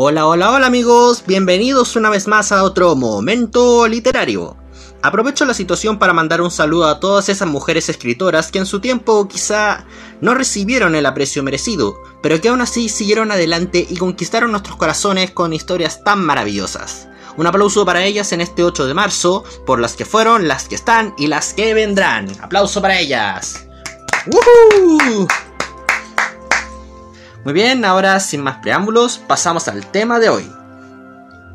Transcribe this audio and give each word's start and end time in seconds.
Hola, 0.00 0.28
hola, 0.28 0.52
hola 0.52 0.68
amigos, 0.68 1.24
bienvenidos 1.26 1.96
una 1.96 2.08
vez 2.08 2.28
más 2.28 2.52
a 2.52 2.62
otro 2.62 2.94
momento 2.94 3.88
literario. 3.88 4.56
Aprovecho 5.02 5.44
la 5.44 5.54
situación 5.54 5.98
para 5.98 6.12
mandar 6.12 6.40
un 6.40 6.52
saludo 6.52 6.86
a 6.86 7.00
todas 7.00 7.28
esas 7.28 7.48
mujeres 7.48 7.88
escritoras 7.88 8.52
que 8.52 8.60
en 8.60 8.66
su 8.66 8.78
tiempo 8.78 9.26
quizá 9.26 9.86
no 10.20 10.34
recibieron 10.34 10.94
el 10.94 11.04
aprecio 11.04 11.42
merecido, 11.42 11.96
pero 12.22 12.40
que 12.40 12.48
aún 12.48 12.60
así 12.60 12.88
siguieron 12.88 13.32
adelante 13.32 13.84
y 13.90 13.96
conquistaron 13.96 14.52
nuestros 14.52 14.76
corazones 14.76 15.32
con 15.32 15.52
historias 15.52 16.04
tan 16.04 16.24
maravillosas. 16.24 17.08
Un 17.36 17.48
aplauso 17.48 17.84
para 17.84 18.04
ellas 18.04 18.30
en 18.30 18.40
este 18.40 18.62
8 18.62 18.86
de 18.86 18.94
marzo, 18.94 19.42
por 19.66 19.80
las 19.80 19.96
que 19.96 20.04
fueron, 20.04 20.46
las 20.46 20.68
que 20.68 20.76
están 20.76 21.12
y 21.18 21.26
las 21.26 21.54
que 21.54 21.74
vendrán. 21.74 22.28
Aplauso 22.40 22.80
para 22.80 23.00
ellas. 23.00 23.66
Muy 27.44 27.54
bien, 27.54 27.84
ahora 27.84 28.18
sin 28.20 28.42
más 28.42 28.58
preámbulos, 28.58 29.18
pasamos 29.18 29.68
al 29.68 29.86
tema 29.86 30.18
de 30.18 30.28
hoy. 30.28 30.52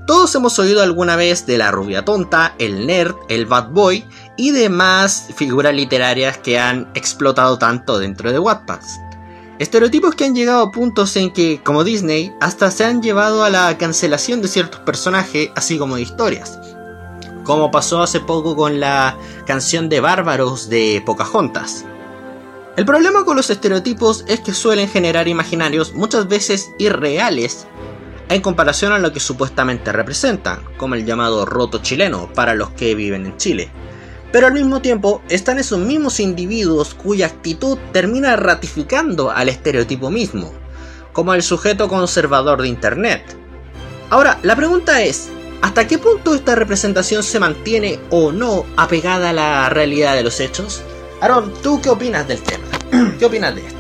Todos 0.08 0.34
hemos 0.36 0.58
oído 0.60 0.82
alguna 0.82 1.16
vez 1.16 1.46
de 1.46 1.58
la 1.58 1.72
rubia 1.72 2.04
tonta, 2.04 2.56
el 2.60 2.88
nerd, 2.88 3.16
el 3.30 3.46
bad 3.46 3.70
boy 3.70 4.06
y 4.38 4.52
demás 4.52 5.28
figuras 5.36 5.74
literarias 5.74 6.38
que 6.38 6.60
han 6.60 6.90
explotado 6.94 7.58
tanto 7.58 8.00
dentro 8.00 8.32
de 8.32 8.40
Wattpad. 8.40 8.82
Estereotipos 9.60 10.16
que 10.16 10.26
han 10.26 10.36
llegado 10.36 10.64
a 10.64 10.72
puntos 10.72 11.16
en 11.16 11.32
que, 11.32 11.62
como 11.64 11.84
Disney, 11.84 12.34
hasta 12.42 12.72
se 12.72 12.84
han 12.86 13.02
llevado 13.02 13.44
a 13.44 13.50
la 13.50 13.78
cancelación 13.78 14.42
de 14.42 14.48
ciertos 14.48 14.82
personajes, 14.82 15.52
así 15.56 15.78
como 15.78 15.96
de 15.96 16.02
historias. 16.02 16.60
Como 17.44 17.72
pasó 17.72 18.02
hace 18.02 18.20
poco 18.20 18.56
con 18.56 18.80
la 18.80 19.18
canción 19.46 19.90
de 19.90 20.00
Bárbaros 20.00 20.70
de 20.70 21.02
Pocahontas. 21.06 21.86
El 22.76 22.86
problema 22.86 23.24
con 23.24 23.38
los 23.38 23.52
estereotipos 23.52 24.26
es 24.28 24.40
que 24.40 24.52
suelen 24.52 24.90
generar 24.90 25.28
imaginarios 25.28 25.94
muchas 25.94 26.28
veces 26.28 26.72
irreales 26.80 27.68
en 28.30 28.42
comparación 28.42 28.92
a 28.94 28.98
lo 28.98 29.14
que 29.14 29.20
supuestamente 29.20 29.92
representan, 29.92 30.64
como 30.78 30.96
el 30.96 31.06
llamado 31.06 31.46
roto 31.46 31.84
chileno 31.84 32.34
para 32.34 32.56
los 32.56 32.72
que 32.72 32.96
viven 32.96 33.28
en 33.28 33.38
Chile. 33.38 33.70
Pero 34.32 34.48
al 34.48 34.54
mismo 34.54 34.82
tiempo 34.82 35.22
están 35.30 35.60
esos 35.60 35.78
mismos 35.78 36.20
individuos 36.20 36.96
cuya 36.96 37.28
actitud 37.28 37.78
termina 37.92 38.36
ratificando 38.38 39.30
al 39.30 39.50
estereotipo 39.50 40.10
mismo, 40.10 40.52
como 41.12 41.36
el 41.36 41.44
sujeto 41.44 41.88
conservador 41.88 42.64
de 42.64 42.70
Internet. 42.70 43.38
Ahora, 44.10 44.40
la 44.42 44.56
pregunta 44.56 45.04
es, 45.04 45.30
¿hasta 45.62 45.86
qué 45.86 46.00
punto 46.00 46.34
esta 46.34 46.56
representación 46.56 47.22
se 47.22 47.40
mantiene 47.40 48.00
o 48.10 48.32
no 48.32 48.66
apegada 48.78 49.30
a 49.30 49.34
la 49.34 49.70
realidad 49.70 50.16
de 50.16 50.24
los 50.24 50.40
hechos? 50.40 50.82
Aaron, 51.24 51.54
¿tú 51.62 51.80
qué 51.82 51.90
opinas 51.90 52.28
del 52.28 52.44
tema? 52.44 52.66
¿Qué 53.18 53.24
opinas 53.24 53.56
de 53.56 53.66
esto? 53.66 53.80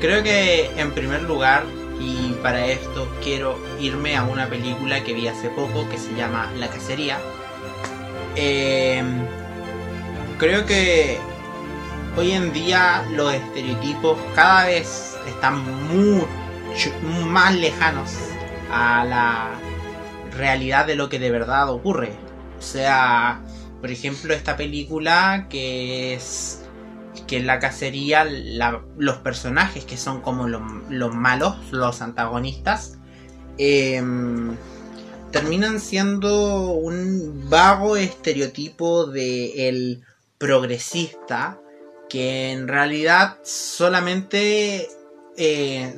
Creo 0.00 0.20
que 0.24 0.68
en 0.76 0.90
primer 0.90 1.22
lugar, 1.22 1.62
y 2.00 2.32
para 2.42 2.66
esto 2.66 3.08
quiero 3.22 3.56
irme 3.78 4.16
a 4.16 4.24
una 4.24 4.48
película 4.48 5.04
que 5.04 5.14
vi 5.14 5.28
hace 5.28 5.50
poco 5.50 5.88
que 5.88 5.98
se 5.98 6.12
llama 6.16 6.50
La 6.58 6.66
Cacería 6.66 7.16
Em, 8.34 9.24
creo 10.40 10.66
que 10.66 11.20
hoy 12.16 12.32
en 12.32 12.52
día 12.52 13.04
los 13.12 13.32
estereotipos 13.32 14.18
cada 14.34 14.64
vez 14.64 15.16
están 15.28 15.62
mucho 15.86 16.90
más 17.28 17.54
lejanos 17.54 18.10
a 18.68 19.04
la 19.04 19.50
realidad 20.36 20.86
de 20.86 20.96
lo 20.96 21.08
que 21.08 21.20
de 21.20 21.30
verdad 21.30 21.68
ocurre. 21.68 22.14
O 22.58 22.62
sea, 22.62 23.42
por 23.82 23.90
ejemplo, 23.90 24.32
esta 24.32 24.56
película 24.56 25.48
que 25.50 26.14
es 26.14 26.60
que 27.26 27.38
en 27.38 27.48
la 27.48 27.58
cacería 27.58 28.24
los 28.24 29.16
personajes 29.18 29.84
que 29.84 29.96
son 29.96 30.20
como 30.22 30.46
los 30.46 31.14
malos, 31.14 31.56
los 31.72 32.00
antagonistas, 32.00 32.98
eh, 33.58 34.00
terminan 35.32 35.80
siendo 35.80 36.70
un 36.70 37.50
vago 37.50 37.96
estereotipo 37.96 39.06
de 39.06 39.68
el 39.68 40.04
progresista 40.38 41.58
que 42.08 42.52
en 42.52 42.68
realidad 42.68 43.38
solamente 43.42 44.88
eh, 45.36 45.96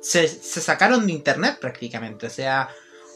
se, 0.00 0.26
sacaron 0.28 1.06
de 1.06 1.12
internet 1.12 1.58
prácticamente. 1.60 2.30
Sea, 2.30 2.68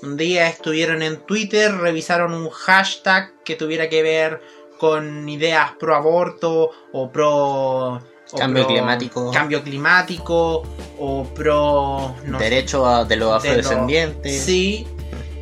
un 0.03 0.17
día 0.17 0.49
estuvieron 0.49 1.03
en 1.03 1.19
Twitter, 1.27 1.75
revisaron 1.77 2.35
un 2.35 2.51
hashtag 2.51 3.33
que 3.45 3.57
tuviera 3.57 3.89
que 3.89 4.03
ver 4.03 4.41
con 4.79 5.29
ideas 5.29 5.73
pro 5.79 5.95
aborto 5.95 6.71
o 6.93 7.13
pro 7.13 8.01
cambio 8.39 8.67
climático 8.67 9.31
cambio 9.31 9.63
climático 9.63 10.63
o 10.99 11.25
pro 11.35 12.15
derecho 12.39 13.05
de 13.05 13.17
los 13.17 13.33
afrodescendientes 13.33 14.43
sí 14.43 14.87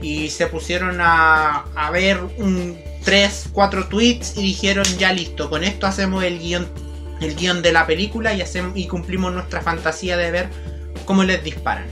y 0.01 0.31
se 0.31 0.47
pusieron 0.47 0.99
a, 1.01 1.67
a 1.75 1.91
ver 1.91 2.19
un 2.39 2.79
3, 3.05 3.51
4 3.53 3.89
tweets 3.89 4.37
y 4.37 4.43
dijeron 4.43 4.85
ya 4.99 5.13
listo, 5.13 5.49
con 5.49 5.65
esto 5.65 5.87
hacemos 5.87 6.25
el 6.25 6.39
guion, 6.39 6.69
el 7.21 7.35
guion 7.35 7.63
de 7.63 7.73
la 7.73 7.87
película 7.87 8.35
y, 8.35 8.43
hacemos, 8.43 8.77
y 8.77 8.87
cumplimos 8.87 9.33
nuestra 9.33 9.61
fantasía 9.61 10.17
de 10.17 10.31
ver 10.31 10.49
cómo 11.05 11.25
les 11.25 11.43
disparan. 11.43 11.87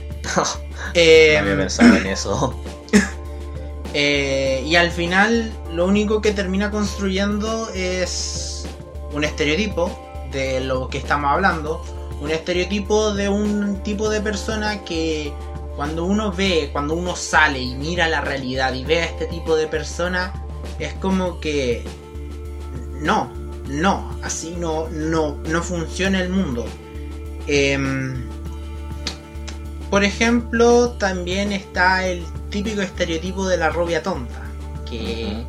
Eh, 0.93 1.33
no 1.35 1.39
había 1.39 1.57
pensado 1.57 1.95
en 1.95 2.07
eso. 2.07 2.59
eh, 3.93 4.63
y 4.65 4.75
al 4.75 4.91
final 4.91 5.51
lo 5.73 5.85
único 5.85 6.21
que 6.21 6.31
termina 6.31 6.71
construyendo 6.71 7.69
es 7.73 8.65
un 9.13 9.23
estereotipo 9.23 10.27
de 10.31 10.61
lo 10.61 10.89
que 10.89 10.97
estamos 10.97 11.31
hablando. 11.31 11.83
Un 12.21 12.31
estereotipo 12.31 13.13
de 13.13 13.29
un 13.29 13.83
tipo 13.83 14.09
de 14.09 14.21
persona 14.21 14.83
que 14.83 15.31
cuando 15.75 16.05
uno 16.05 16.31
ve, 16.31 16.69
cuando 16.73 16.95
uno 16.95 17.15
sale 17.15 17.59
y 17.59 17.75
mira 17.75 18.07
la 18.07 18.21
realidad 18.21 18.73
y 18.73 18.83
ve 18.83 19.01
a 19.01 19.05
este 19.05 19.27
tipo 19.27 19.55
de 19.55 19.67
persona, 19.67 20.33
es 20.79 20.93
como 20.95 21.39
que 21.39 21.85
no, 22.99 23.31
no, 23.67 24.17
así 24.23 24.55
no, 24.57 24.87
no, 24.89 25.37
no 25.47 25.61
funciona 25.61 26.19
el 26.19 26.29
mundo. 26.29 26.65
Em, 27.45 28.27
por 29.89 30.03
ejemplo, 30.03 30.91
también 30.91 31.51
está 31.51 32.05
el 32.05 32.23
típico 32.49 32.81
estereotipo 32.81 33.47
de 33.47 33.57
la 33.57 33.69
rubia 33.69 34.03
tonta, 34.03 34.43
que 34.89 35.43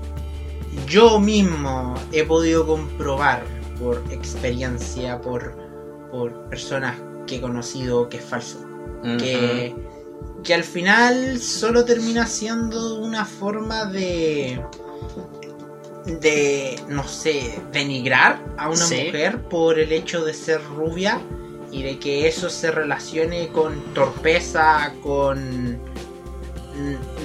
yo 0.87 1.19
mismo 1.19 1.95
he 2.13 2.25
podido 2.25 2.67
comprobar 2.67 3.43
por 3.79 4.03
experiencia, 4.11 5.21
por, 5.21 5.57
por 6.11 6.49
personas 6.49 6.97
que 7.27 7.37
he 7.37 7.41
conocido 7.41 8.09
que 8.09 8.19
es 8.19 8.25
falso. 8.25 8.65
Que 9.19 9.75
que 10.43 10.55
al 10.55 10.65
final 10.65 11.39
solo 11.41 11.85
termina 11.85 12.27
siendo 12.27 13.01
una 13.01 13.25
forma 13.25 13.87
de 13.87 14.61
de 16.07 16.81
no 16.89 17.07
sé 17.07 17.61
denigrar 17.73 18.43
a 18.57 18.71
una 18.71 18.85
mujer 18.85 19.43
por 19.43 19.79
el 19.79 19.93
hecho 19.93 20.25
de 20.25 20.33
ser 20.33 20.63
rubia 20.65 21.21
y 21.71 21.83
de 21.83 21.99
que 21.99 22.29
eso 22.29 22.49
se 22.51 22.71
relacione 22.71 23.49
con 23.49 23.95
torpeza 23.95 24.93
con 25.03 25.79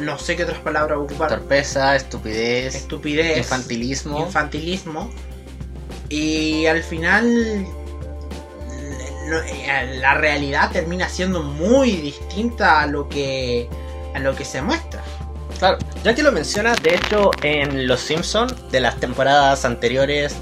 no 0.02 0.18
sé 0.18 0.36
qué 0.36 0.44
otras 0.44 0.60
palabras 0.60 0.98
ocupar. 0.98 1.30
Torpeza 1.30 1.96
estupidez 1.96 2.76
estupidez 2.76 3.38
infantilismo. 3.38 4.20
infantilismo. 4.20 5.12
Y 6.10 6.66
al 6.66 6.84
final 6.84 7.66
eh, 9.32 10.00
la 10.00 10.16
realidad 10.16 10.72
termina 10.72 11.08
siendo 11.08 11.44
muy 11.44 11.92
distinta 11.98 12.82
a 12.82 12.88
lo 12.88 13.08
que 13.08 13.70
a 14.14 14.20
lo 14.20 14.36
que 14.36 14.46
se 14.46 14.62
muestra. 14.62 15.04
Claro, 15.60 15.78
ya 16.04 16.14
que 16.14 16.24
lo 16.24 16.32
mencionas, 16.32 16.82
de 16.84 16.96
hecho 16.96 17.32
en 17.42 17.88
Los 17.88 18.02
Simpsons, 18.02 18.54
de 18.72 18.80
las 18.80 19.00
temporadas 19.00 19.66
anteriores 19.66 20.36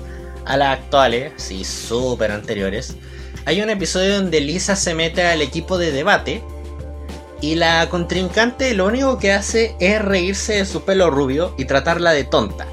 a 0.46 0.58
las 0.58 0.80
actuales, 0.80 1.34
sí, 1.36 1.64
súper 1.64 2.32
anteriores, 2.32 2.98
hay 3.46 3.62
un 3.62 3.70
episodio 3.70 4.16
donde 4.16 4.42
Lisa 4.42 4.76
se 4.76 4.94
mete 4.94 5.24
al 5.24 5.42
equipo 5.42 5.78
de 5.78 5.92
debate 5.92 6.44
y 7.42 7.56
la 7.56 7.90
contrincante 7.90 8.74
lo 8.76 8.86
único 8.86 9.18
que 9.18 9.32
hace 9.34 9.76
es 9.80 10.02
reírse 10.02 10.54
de 10.54 10.66
su 10.66 10.84
pelo 10.84 11.10
rubio 11.10 11.56
y 11.58 11.66
tratarla 11.66 12.12
de 12.12 12.24
tonta. 12.24 12.68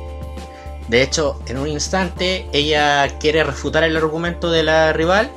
De 0.88 1.02
hecho, 1.02 1.40
en 1.46 1.58
un 1.58 1.68
instante 1.68 2.46
ella 2.52 3.18
quiere 3.18 3.44
refutar 3.44 3.84
el 3.84 3.96
argumento 3.96 4.50
de 4.50 4.62
la 4.62 4.92
rival 4.92 5.30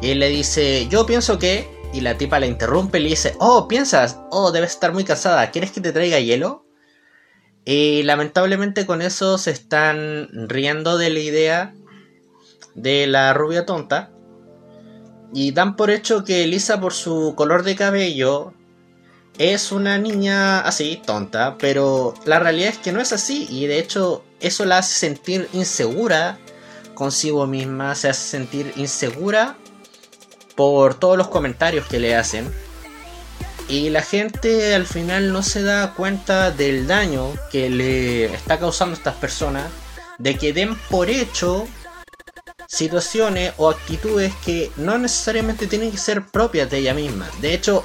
y 0.00 0.14
le 0.14 0.28
dice, 0.28 0.86
yo 0.88 1.06
pienso 1.06 1.38
que... 1.38 1.74
Y 1.92 2.00
la 2.00 2.18
tipa 2.18 2.38
le 2.40 2.46
interrumpe 2.46 2.98
y 2.98 3.02
le 3.04 3.08
dice, 3.08 3.34
oh, 3.38 3.68
piensas, 3.68 4.18
oh, 4.30 4.52
debes 4.52 4.72
estar 4.72 4.92
muy 4.92 5.04
cansada, 5.04 5.50
¿quieres 5.50 5.70
que 5.70 5.80
te 5.80 5.92
traiga 5.92 6.18
hielo? 6.18 6.66
Y 7.64 8.02
lamentablemente 8.02 8.84
con 8.84 9.00
eso 9.00 9.38
se 9.38 9.50
están 9.50 10.28
riendo 10.48 10.98
de 10.98 11.10
la 11.10 11.20
idea 11.20 11.74
de 12.74 13.06
la 13.06 13.32
rubia 13.32 13.64
tonta. 13.64 14.12
Y 15.32 15.52
dan 15.52 15.76
por 15.76 15.90
hecho 15.90 16.24
que 16.24 16.44
Elisa 16.44 16.80
por 16.80 16.92
su 16.92 17.34
color 17.36 17.62
de 17.62 17.76
cabello 17.76 18.52
es 19.38 19.72
una 19.72 19.98
niña 19.98 20.60
así, 20.60 21.02
tonta, 21.04 21.56
pero 21.58 22.14
la 22.24 22.38
realidad 22.38 22.70
es 22.70 22.78
que 22.78 22.92
no 22.92 23.00
es 23.00 23.12
así 23.12 23.46
y 23.50 23.66
de 23.66 23.78
hecho 23.78 24.24
eso 24.40 24.64
la 24.64 24.78
hace 24.78 24.94
sentir 24.94 25.48
insegura 25.52 26.38
consigo 26.94 27.46
misma, 27.46 27.94
se 27.94 28.08
hace 28.08 28.28
sentir 28.28 28.72
insegura 28.76 29.56
por 30.56 30.94
todos 30.94 31.16
los 31.16 31.28
comentarios 31.28 31.86
que 31.86 32.00
le 32.00 32.16
hacen. 32.16 32.50
Y 33.68 33.90
la 33.90 34.02
gente 34.02 34.74
al 34.74 34.86
final 34.86 35.32
no 35.32 35.42
se 35.42 35.62
da 35.62 35.92
cuenta 35.94 36.50
del 36.50 36.86
daño 36.86 37.34
que 37.50 37.68
le 37.68 38.26
está 38.26 38.58
causando 38.58 38.94
a 38.94 38.98
estas 38.98 39.16
personas, 39.16 39.70
de 40.18 40.36
que 40.36 40.52
den 40.52 40.76
por 40.88 41.10
hecho 41.10 41.66
situaciones 42.66 43.52
o 43.56 43.70
actitudes 43.70 44.32
que 44.44 44.70
no 44.76 44.98
necesariamente 44.98 45.66
tienen 45.66 45.90
que 45.90 45.98
ser 45.98 46.26
propias 46.26 46.70
de 46.70 46.78
ella 46.78 46.94
misma. 46.94 47.28
De 47.40 47.54
hecho, 47.54 47.84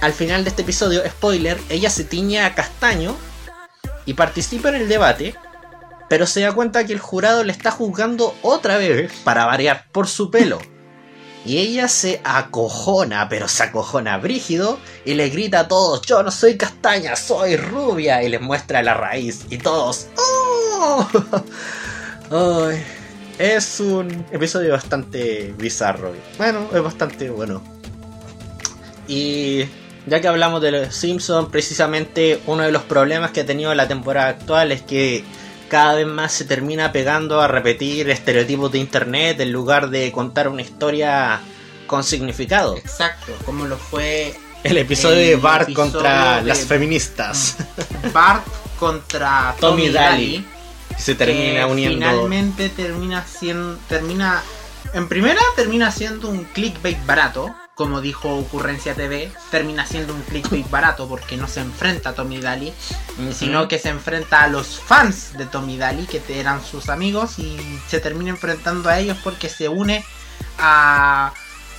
al 0.00 0.12
final 0.12 0.44
de 0.44 0.50
este 0.50 0.62
episodio, 0.62 1.02
spoiler, 1.08 1.58
ella 1.68 1.90
se 1.90 2.04
tiñe 2.04 2.40
a 2.40 2.54
castaño 2.54 3.16
y 4.04 4.14
participa 4.14 4.68
en 4.70 4.76
el 4.76 4.88
debate, 4.88 5.34
pero 6.08 6.26
se 6.26 6.40
da 6.40 6.52
cuenta 6.52 6.84
que 6.84 6.92
el 6.92 7.00
jurado 7.00 7.44
le 7.44 7.52
está 7.52 7.70
juzgando 7.70 8.34
otra 8.42 8.78
vez, 8.78 9.12
para 9.24 9.46
variar, 9.46 9.86
por 9.92 10.08
su 10.08 10.30
pelo. 10.30 10.58
Y 11.44 11.58
ella 11.58 11.86
se 11.86 12.20
acojona, 12.24 13.28
pero 13.28 13.46
se 13.46 13.62
acojona 13.62 14.18
brígido 14.18 14.80
y 15.04 15.14
le 15.14 15.28
grita 15.28 15.60
a 15.60 15.68
todos, 15.68 16.02
yo 16.02 16.22
no 16.24 16.32
soy 16.32 16.56
castaña, 16.56 17.14
soy 17.14 17.56
rubia. 17.56 18.22
Y 18.24 18.28
les 18.28 18.40
muestra 18.40 18.82
la 18.82 18.94
raíz. 18.94 19.46
Y 19.48 19.58
todos, 19.58 20.08
¡Oh! 20.16 21.06
Ay, 22.68 22.84
es 23.38 23.80
un 23.80 24.24
episodio 24.32 24.72
bastante 24.72 25.54
bizarro. 25.58 26.12
Bueno, 26.38 26.68
es 26.74 26.82
bastante 26.82 27.30
bueno. 27.30 27.62
Y 29.08 29.64
ya 30.06 30.20
que 30.20 30.28
hablamos 30.28 30.62
de 30.62 30.72
los 30.72 30.94
Simpsons, 30.94 31.48
precisamente 31.50 32.40
uno 32.46 32.62
de 32.64 32.72
los 32.72 32.82
problemas 32.82 33.30
que 33.30 33.40
ha 33.42 33.46
tenido 33.46 33.74
la 33.74 33.88
temporada 33.88 34.28
actual 34.28 34.72
es 34.72 34.82
que 34.82 35.24
cada 35.68 35.94
vez 35.94 36.06
más 36.06 36.32
se 36.32 36.44
termina 36.44 36.92
pegando 36.92 37.40
a 37.40 37.48
repetir 37.48 38.08
estereotipos 38.10 38.70
de 38.72 38.78
internet 38.78 39.40
en 39.40 39.52
lugar 39.52 39.90
de 39.90 40.12
contar 40.12 40.48
una 40.48 40.62
historia 40.62 41.40
con 41.86 42.02
significado. 42.04 42.76
Exacto, 42.76 43.32
como 43.44 43.66
lo 43.66 43.76
fue 43.76 44.34
El 44.64 44.78
episodio 44.78 45.16
de 45.18 45.36
Bart 45.36 45.64
episodio 45.68 45.92
contra 45.92 46.36
de- 46.40 46.48
las 46.48 46.58
feministas. 46.64 47.56
Bart 48.12 48.44
contra 48.78 49.54
Tommy 49.60 49.82
Tommy, 49.84 49.92
Daly. 49.92 50.46
Se 50.98 51.14
termina 51.14 51.66
que 51.66 51.72
uniendo. 51.72 51.96
Finalmente 51.96 52.68
termina 52.68 53.24
siendo. 53.26 53.78
Termina. 53.88 54.42
En 54.92 55.08
primera 55.08 55.40
termina 55.56 55.90
siendo 55.90 56.28
un 56.28 56.44
clickbait 56.44 57.04
barato. 57.06 57.54
Como 57.74 58.00
dijo 58.00 58.34
Ocurrencia 58.34 58.94
TV. 58.94 59.30
Termina 59.50 59.86
siendo 59.86 60.14
un 60.14 60.22
clickbait 60.22 60.68
barato 60.70 61.08
porque 61.08 61.36
no 61.36 61.46
se 61.48 61.60
enfrenta 61.60 62.10
a 62.10 62.14
Tommy 62.14 62.40
Daly. 62.40 62.72
Sino 63.32 63.68
que 63.68 63.78
se 63.78 63.90
enfrenta 63.90 64.42
a 64.42 64.48
los 64.48 64.80
fans 64.80 65.36
de 65.36 65.46
Tommy 65.46 65.76
Daly. 65.76 66.06
Que 66.06 66.22
eran 66.40 66.64
sus 66.64 66.88
amigos. 66.88 67.38
Y 67.38 67.58
se 67.88 68.00
termina 68.00 68.30
enfrentando 68.30 68.88
a 68.88 68.98
ellos 68.98 69.18
porque 69.22 69.48
se 69.48 69.68
une 69.68 70.04
a 70.58 71.32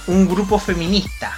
un 0.07 0.27
grupo 0.27 0.59
feminista. 0.59 1.37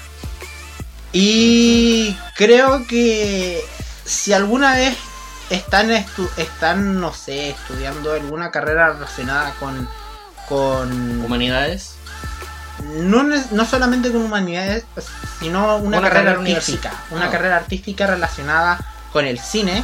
Y 1.12 2.16
creo 2.36 2.86
que 2.86 3.64
si 4.06 4.34
alguna 4.34 4.76
vez 4.76 4.96
están, 5.50 5.90
estu- 5.92 6.30
están 6.38 7.00
no 7.00 7.14
sé, 7.14 7.50
estudiando 7.52 8.14
alguna 8.14 8.52
carrera 8.52 8.94
relacionada 8.94 9.54
con, 9.60 9.88
con 10.48 11.22
Humanidades. 11.26 11.96
no, 13.02 13.24
no 13.24 13.66
solamente 13.66 14.12
con 14.12 14.22
humanidades, 14.24 14.86
sino 15.40 15.78
una, 15.78 15.98
Una 16.00 16.10
carrera, 16.10 16.34
carrera 16.36 16.58
artística, 16.58 16.94
una 17.12 17.26
ah. 17.26 17.32
carrera 17.32 17.58
artística 17.58 18.08
relacionada 18.08 18.80
con 19.12 19.26
el 19.26 19.40
cine. 19.40 19.84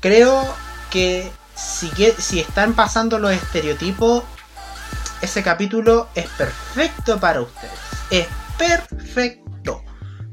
Creo 0.00 0.54
que 0.90 1.30
si, 1.54 1.88
que- 1.90 2.14
si 2.18 2.40
están 2.40 2.74
pasando 2.74 3.18
los 3.18 3.32
estereotipos, 3.32 4.22
ese 5.20 5.42
capítulo 5.42 6.08
es 6.14 6.26
perfecto 6.28 7.18
para 7.18 7.40
ustedes. 7.40 7.72
Es 8.10 8.26
perfecto. 8.56 9.82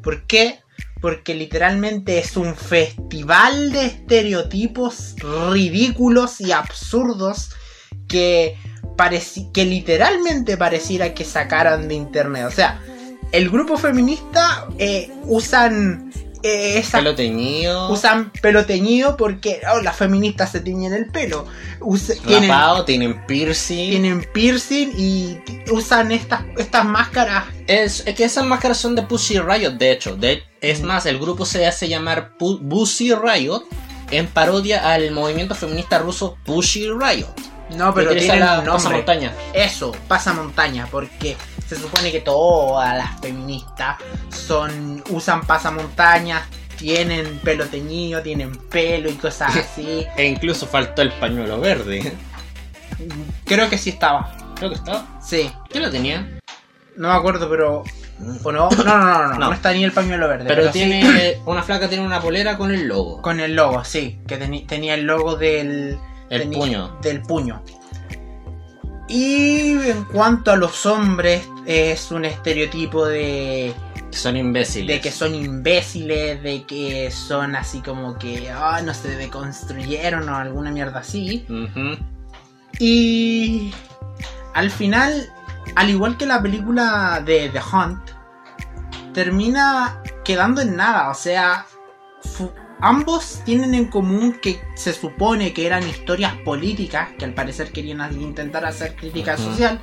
¿Por 0.04 0.22
qué? 0.28 0.62
Porque 1.06 1.36
literalmente 1.36 2.18
es 2.18 2.36
un 2.36 2.56
festival 2.56 3.72
de 3.72 3.86
estereotipos 3.86 5.14
ridículos 5.52 6.42
y 6.42 6.52
absurdos 6.52 7.52
que, 8.08 8.58
que 9.54 9.66
literalmente 9.66 10.58
pareciera 10.58 11.14
que 11.14 11.24
sacaran 11.24 11.88
de 11.88 11.94
internet. 11.94 12.46
O 12.48 12.50
sea, 12.50 12.82
el 13.32 13.52
grupo 13.52 13.78
feminista 13.78 14.66
eh, 14.80 15.12
usan 15.26 16.12
eh, 16.48 16.84
Pelo 16.92 17.16
teñido. 17.16 17.92
usan 17.92 18.32
pelo 18.42 18.66
teñido 18.66 19.18
porque 19.18 19.62
oh, 19.74 19.82
las 19.82 19.96
feministas 19.96 20.52
se 20.52 20.60
tiñen 20.60 20.94
el 20.94 21.08
pelo. 21.08 21.48
Usa- 21.80 22.16
tienen, 22.26 22.50
rapado, 22.50 22.86
tienen 22.86 23.26
piercing. 23.26 23.90
tienen 23.90 24.28
piercing 24.34 24.92
y 24.98 25.40
usan 25.72 26.12
estas, 26.12 26.42
estas 26.58 26.86
máscaras. 26.86 27.46
Es, 27.68 28.04
es 28.06 28.14
que 28.16 28.24
esas 28.26 28.46
máscaras 28.46 28.78
son 28.78 28.94
de 28.96 29.02
Pussy 29.02 29.40
Riot, 29.40 29.72
de 29.74 29.92
hecho. 29.92 30.16
De, 30.16 30.44
es 30.62 30.82
Mm. 30.82 30.86
más, 30.86 31.06
el 31.08 31.18
grupo 31.20 31.46
se 31.46 31.66
hace 31.66 31.88
llamar 31.90 32.34
Pu- 32.38 32.68
Pussy 32.70 33.14
Riot 33.14 33.64
en 34.12 34.28
parodia 34.28 34.94
al 34.94 35.10
movimiento 35.12 35.56
feminista 35.56 35.98
ruso 35.98 36.38
Pussy 36.46 36.88
Riot. 36.90 37.34
No, 37.76 37.92
pero 37.96 38.12
tienen 38.16 38.40
la 38.42 38.64
pasamontaña. 38.64 39.34
Eso, 39.54 39.92
pasa 40.08 40.34
montaña, 40.34 40.88
porque 40.92 41.36
se 41.68 41.76
supone 41.76 42.12
que 42.12 42.22
todas 42.22 42.96
las 42.98 43.20
feministas 43.20 43.98
son 44.30 45.04
usan 45.10 45.46
pasamontañas, 45.46 46.44
tienen 46.78 47.40
pelo 47.40 47.66
teñido, 47.66 48.22
tienen 48.22 48.52
pelo 48.70 49.10
y 49.10 49.14
cosas 49.14 49.56
así. 49.58 50.06
E 50.18 50.26
incluso 50.26 50.68
faltó 50.68 51.02
el 51.02 51.12
pañuelo 51.14 51.60
verde. 51.60 52.14
Creo 53.46 53.70
que 53.70 53.78
sí 53.78 53.90
estaba. 53.92 54.36
Creo 54.56 54.70
que 54.70 54.76
estaba. 54.76 55.06
Sí, 55.22 55.52
¿Quién 55.70 55.84
lo 55.84 55.92
tenía? 55.92 56.40
no 56.96 57.10
me 57.10 57.14
acuerdo, 57.14 57.50
pero. 57.50 57.84
¿O 58.44 58.52
no? 58.52 58.70
No, 58.70 58.84
no, 58.84 58.98
no, 58.98 59.24
no, 59.24 59.28
no, 59.34 59.38
No. 59.40 59.54
está 59.54 59.74
ni 59.74 59.84
el 59.84 59.92
pañuelo 59.92 60.30
verde. 60.30 60.46
Pero, 60.48 60.68
sí 60.68 60.72
tiene. 60.72 61.42
Una 61.46 61.62
flaca 61.64 61.90
tiene 61.90 62.06
una 62.06 62.22
polera 62.22 62.58
con 62.58 62.72
el 62.74 62.88
logo. 62.88 63.22
Con 63.22 63.42
el 63.42 63.56
logo, 63.56 63.84
sí, 63.84 64.20
que 64.28 64.38
tenía 64.38 64.94
el 64.94 65.04
logo 65.04 65.36
del. 65.36 65.98
El 66.30 66.50
puño. 66.50 66.98
Del 67.02 67.22
puño. 67.22 67.62
Y 69.16 69.72
en 69.90 70.04
cuanto 70.04 70.52
a 70.52 70.58
los 70.58 70.86
hombres, 70.86 71.48
es 71.66 72.12
un 72.12 72.26
estereotipo 72.26 73.06
de. 73.06 73.74
Son 74.12 74.36
imbéciles. 74.36 74.98
de 74.98 75.02
que 75.02 75.10
son 75.10 75.34
imbéciles, 75.34 76.44
de 76.44 76.64
que 76.64 77.10
son 77.12 77.56
así 77.56 77.80
como 77.80 78.18
que 78.18 78.52
ah, 78.52 78.82
no 78.84 78.94
se 78.94 79.16
deconstruyeron 79.16 80.28
o 80.28 80.36
alguna 80.36 80.70
mierda 80.70 81.00
así. 81.00 81.48
Y 82.78 83.74
al 84.54 84.70
final, 84.70 85.30
al 85.76 85.90
igual 85.90 86.18
que 86.18 86.26
la 86.26 86.42
película 86.42 87.24
de 87.26 87.50
The 87.50 87.62
Hunt, 87.74 88.10
termina 89.14 90.02
quedando 90.26 90.60
en 90.60 90.76
nada. 90.76 91.10
O 91.10 91.14
sea, 91.14 91.66
ambos 92.82 93.42
tienen 93.46 93.74
en 93.74 93.86
común 93.86 94.38
que 94.42 94.62
se 94.76 94.94
supone 94.94 95.54
que 95.54 95.66
eran 95.66 95.88
historias 95.88 96.34
políticas, 96.44 97.10
que 97.18 97.26
al 97.26 97.34
parecer 97.34 97.72
querían 97.72 98.22
intentar 98.22 98.66
hacer 98.66 98.96
crítica 98.96 99.38
social, 99.38 99.82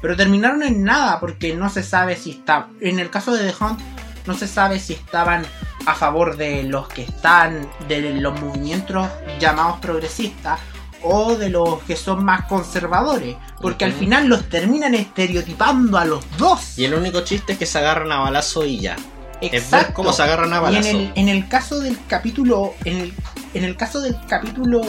pero 0.00 0.16
terminaron 0.16 0.62
en 0.62 0.84
nada 0.84 1.20
porque 1.20 1.54
no 1.54 1.68
se 1.68 1.82
sabe 1.82 2.16
si 2.16 2.30
está. 2.30 2.70
En 2.80 2.98
el 2.98 3.10
caso 3.10 3.32
de 3.32 3.50
The 3.50 3.64
Hunt, 3.64 3.80
no 4.26 4.34
se 4.34 4.46
sabe 4.46 4.78
si 4.78 4.94
estaban 4.94 5.44
a 5.86 5.94
favor 5.94 6.36
de 6.36 6.62
los 6.64 6.88
que 6.88 7.02
están, 7.02 7.68
de 7.88 8.20
los 8.20 8.40
movimientos 8.40 9.08
llamados 9.38 9.80
progresistas 9.80 10.60
o 11.02 11.34
de 11.34 11.48
los 11.48 11.82
que 11.84 11.96
son 11.96 12.24
más 12.24 12.46
conservadores, 12.46 13.36
porque 13.60 13.84
al 13.84 13.92
final 13.92 14.26
los 14.26 14.48
terminan 14.48 14.94
estereotipando 14.94 15.96
a 15.96 16.04
los 16.04 16.24
dos. 16.36 16.78
Y 16.78 16.84
el 16.84 16.94
único 16.94 17.22
chiste 17.22 17.54
es 17.54 17.58
que 17.58 17.66
se 17.66 17.78
agarran 17.78 18.12
a 18.12 18.20
balazo 18.20 18.64
y 18.64 18.80
ya. 18.80 18.96
Es 19.40 19.50
ver 19.52 19.60
Exacto. 19.60 19.94
cómo 19.94 20.12
se 20.12 20.22
agarran 20.22 20.52
a 20.52 20.56
Y 20.56 20.58
en 20.58 20.62
balazo. 20.62 20.88
el, 20.90 21.12
en 21.14 21.28
el 21.28 21.48
caso 21.48 21.80
del 21.80 21.98
capítulo, 22.06 22.74
en 22.84 22.98
el, 22.98 23.14
en 23.54 23.64
el 23.64 23.76
caso 23.76 24.00
del 24.00 24.16
capítulo 24.28 24.80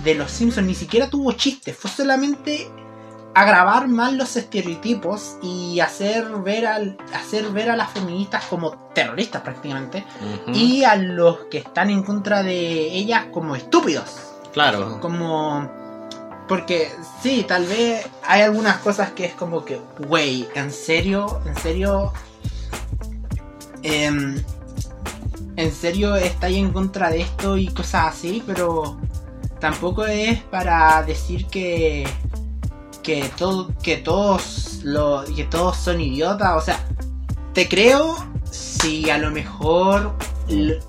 de 0.00 0.14
los 0.14 0.30
Simpsons 0.30 0.66
ni 0.66 0.74
siquiera 0.74 1.08
tuvo 1.08 1.32
chistes, 1.32 1.76
fue 1.76 1.90
solamente 1.90 2.68
agravar 3.34 3.88
mal 3.88 4.16
los 4.16 4.36
estereotipos 4.36 5.36
y 5.42 5.80
hacer 5.80 6.24
ver 6.44 6.66
al 6.66 6.96
hacer 7.12 7.50
ver 7.50 7.68
a 7.70 7.76
las 7.76 7.90
feministas 7.90 8.44
como 8.44 8.72
terroristas 8.94 9.42
prácticamente 9.42 10.04
y 10.52 10.84
a 10.84 10.94
los 10.94 11.38
que 11.50 11.58
están 11.58 11.90
en 11.90 12.04
contra 12.04 12.42
de 12.44 12.92
ellas 12.94 13.24
como 13.32 13.56
estúpidos. 13.56 14.04
Claro. 14.52 15.00
Como. 15.00 15.68
Porque 16.46 16.92
sí, 17.22 17.44
tal 17.48 17.64
vez 17.66 18.06
hay 18.24 18.42
algunas 18.42 18.76
cosas 18.78 19.10
que 19.12 19.24
es 19.24 19.34
como 19.34 19.64
que, 19.64 19.80
wey, 20.08 20.46
en 20.54 20.70
serio, 20.70 21.40
en 21.46 21.56
serio. 21.56 22.12
Em, 23.84 24.42
en 25.56 25.72
serio 25.72 26.16
estáis 26.16 26.56
en 26.56 26.72
contra 26.72 27.10
de 27.10 27.20
esto 27.20 27.56
y 27.56 27.68
cosas 27.68 28.14
así, 28.14 28.42
pero 28.44 28.98
tampoco 29.60 30.04
es 30.06 30.40
para 30.42 31.02
decir 31.02 31.46
que. 31.46 32.08
que, 33.02 33.30
que 33.82 33.96
todos 33.98 34.80
lo, 34.82 35.24
que 35.36 35.44
todos 35.44 35.76
son 35.76 36.00
idiotas. 36.00 36.52
O 36.56 36.60
sea, 36.60 36.84
te 37.52 37.68
creo 37.68 38.16
si 38.50 39.10
a 39.10 39.18
lo 39.18 39.30
mejor. 39.30 40.16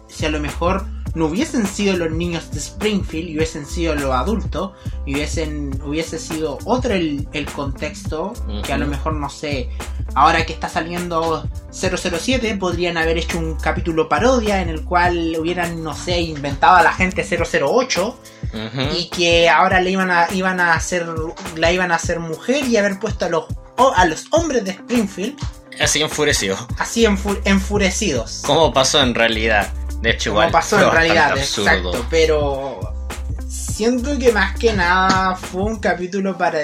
si 0.08 0.26
a 0.26 0.30
lo 0.30 0.40
mejor 0.40 0.95
no 1.16 1.26
hubiesen 1.28 1.66
sido 1.66 1.96
los 1.98 2.12
niños 2.12 2.52
de 2.52 2.60
Springfield 2.60 3.30
y 3.30 3.38
hubiesen 3.38 3.66
sido 3.66 3.96
los 3.96 4.12
adultos 4.12 4.72
y 5.06 5.16
hubiesen, 5.16 5.82
hubiese 5.84 6.20
sido 6.20 6.60
otro 6.66 6.94
el, 6.94 7.28
el 7.34 7.46
contexto 7.46 8.34
que 8.64 8.74
a 8.74 8.78
lo 8.78 8.86
mejor 8.88 9.14
no 9.14 9.30
sé 9.30 9.70
ahora 10.14 10.46
que 10.46 10.54
está 10.54 10.70
saliendo 10.70 11.48
007 11.72 12.58
podrían 12.58 12.98
haber 12.98 13.18
hecho 13.18 13.38
un 13.40 13.56
capítulo 13.56 14.08
parodia 14.10 14.62
en 14.62 14.70
el 14.70 14.84
cual 14.84 15.36
hubieran 15.40 15.84
no 15.84 15.96
sé 15.96 16.20
inventado 16.22 16.76
a 16.78 16.84
la 16.84 16.94
gente 16.94 17.24
008 17.26 18.20
Ujú. 18.54 18.82
y 18.98 19.10
que 19.10 19.50
ahora 19.50 19.82
le 19.82 19.92
iban 19.92 20.12
a 20.12 20.28
iban 20.34 20.60
a 20.60 20.74
hacer 20.76 21.06
la 21.58 21.72
iban 21.72 21.92
a 21.92 21.96
hacer 21.96 22.20
mujer 22.20 22.66
y 22.66 22.78
haber 22.78 23.00
puesto 23.00 23.26
a 23.26 23.30
los 23.30 23.46
a 23.96 24.06
los 24.06 24.26
hombres 24.32 24.64
de 24.64 24.72
Springfield 24.72 25.36
Así 25.82 26.02
enfurecido. 26.02 26.56
así 26.78 27.04
enfu- 27.04 27.40
enfurecidos 27.44 28.44
Como 28.46 28.72
pasó 28.72 29.02
en 29.02 29.14
realidad. 29.14 29.74
De 30.06 30.12
hecho, 30.12 30.30
como 30.30 30.42
igual. 30.42 30.52
pasó 30.52 30.80
en 30.82 30.92
realidad 30.92 31.38
exacto 31.38 32.06
pero 32.10 32.80
siento 33.50 34.18
que 34.20 34.32
más 34.32 34.58
que 34.58 34.72
nada 34.74 35.36
fue 35.36 35.64
un 35.64 35.80
capítulo 35.80 36.38
para 36.38 36.60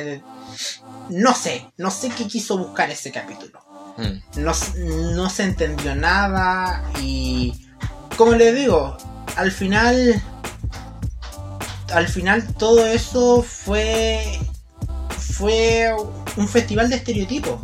no 1.09 1.33
sé 1.33 1.67
no 1.77 1.89
sé 1.91 2.09
qué 2.09 2.27
quiso 2.27 2.57
buscar 2.57 2.89
ese 2.91 3.11
capítulo 3.11 3.59
Mm. 3.97 4.41
no, 4.41 4.51
no 5.13 5.29
se 5.29 5.43
entendió 5.43 5.93
nada 5.95 6.83
y 7.01 7.67
como 8.17 8.31
les 8.33 8.55
digo 8.55 8.97
al 9.35 9.51
final 9.51 10.21
al 11.93 12.07
final 12.07 12.53
todo 12.55 12.85
eso 12.85 13.43
fue 13.43 14.39
fue 15.17 15.93
un 16.37 16.47
festival 16.47 16.89
de 16.89 16.95
estereotipos 16.95 17.59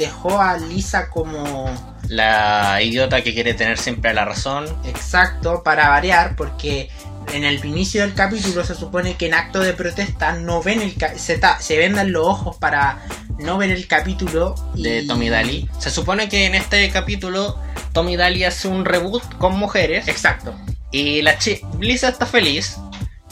dejó 0.00 0.40
a 0.40 0.56
Lisa 0.56 1.08
como 1.10 1.70
La 2.08 2.80
idiota 2.82 3.22
que 3.22 3.32
quiere 3.34 3.54
tener 3.54 3.78
siempre 3.78 4.12
la 4.14 4.24
razón. 4.24 4.64
exacto 4.84 5.62
para 5.62 5.88
variar 5.90 6.34
porque 6.34 6.90
en 7.32 7.44
el 7.44 7.64
inicio 7.64 8.00
del 8.00 8.14
capítulo 8.14 8.64
se 8.64 8.74
supone 8.74 9.14
que 9.14 9.26
en 9.26 9.34
acto 9.34 9.60
de 9.60 9.74
protesta 9.74 10.32
no 10.32 10.62
ven 10.62 10.80
el 10.82 10.96
se, 11.18 11.38
ta- 11.38 11.60
se 11.60 11.76
vendan 11.78 12.10
los 12.12 12.26
ojos 12.26 12.56
para 12.56 12.98
no 13.38 13.58
ver 13.58 13.70
el 13.70 13.86
capítulo 13.86 14.54
y- 14.74 14.82
de 14.82 15.02
Tommy 15.06 15.28
Daly. 15.28 15.68
Se 15.78 15.90
supone 15.90 16.28
que 16.28 16.46
en 16.46 16.54
este 16.54 16.88
capítulo 16.90 17.56
Tommy 17.92 18.16
Daly 18.16 18.44
hace 18.44 18.66
un 18.68 18.84
reboot 18.84 19.22
con 19.38 19.56
mujeres 19.58 20.08
exacto 20.08 20.54
y 20.90 21.22
la 21.22 21.36
Lisa 21.78 22.08
está 22.08 22.26
feliz, 22.26 22.78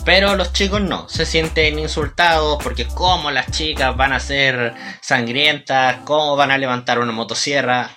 pero 0.08 0.36
los 0.36 0.54
chicos 0.54 0.80
no, 0.80 1.06
se 1.06 1.26
sienten 1.26 1.78
insultados 1.78 2.56
porque 2.64 2.86
cómo 2.86 3.30
las 3.30 3.50
chicas 3.50 3.94
van 3.94 4.14
a 4.14 4.20
ser 4.20 4.72
sangrientas, 5.02 5.98
cómo 6.06 6.34
van 6.34 6.50
a 6.50 6.56
levantar 6.56 6.98
una 6.98 7.12
motosierra. 7.12 7.90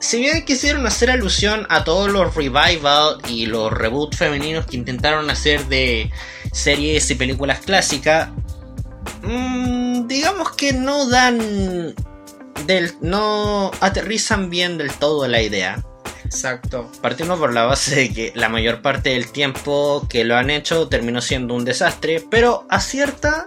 Si 0.00 0.18
bien 0.18 0.44
quisieron 0.44 0.86
hacer 0.86 1.10
alusión 1.10 1.66
a 1.70 1.82
todos 1.82 2.10
los 2.12 2.34
revival 2.34 3.22
y 3.26 3.46
los 3.46 3.72
reboot 3.72 4.14
femeninos 4.14 4.66
que 4.66 4.76
intentaron 4.76 5.30
hacer 5.30 5.64
de 5.64 6.10
series 6.52 7.10
y 7.10 7.14
películas 7.14 7.60
clásicas, 7.60 8.28
mm, 9.22 10.08
digamos 10.08 10.50
que 10.52 10.74
no 10.74 11.08
dan 11.08 11.94
del 12.66 12.92
no 13.00 13.70
aterrizan 13.80 14.50
bien 14.50 14.76
del 14.76 14.92
todo 14.92 15.26
la 15.26 15.40
idea. 15.40 15.82
Exacto 16.30 16.88
Partimos 17.02 17.40
por 17.40 17.52
la 17.52 17.64
base 17.64 17.96
de 17.96 18.12
que 18.12 18.32
la 18.36 18.48
mayor 18.48 18.82
parte 18.82 19.10
del 19.10 19.32
tiempo 19.32 20.06
que 20.08 20.24
lo 20.24 20.36
han 20.36 20.48
hecho 20.48 20.86
terminó 20.86 21.20
siendo 21.20 21.54
un 21.54 21.64
desastre, 21.64 22.24
pero 22.30 22.66
acierta 22.70 23.44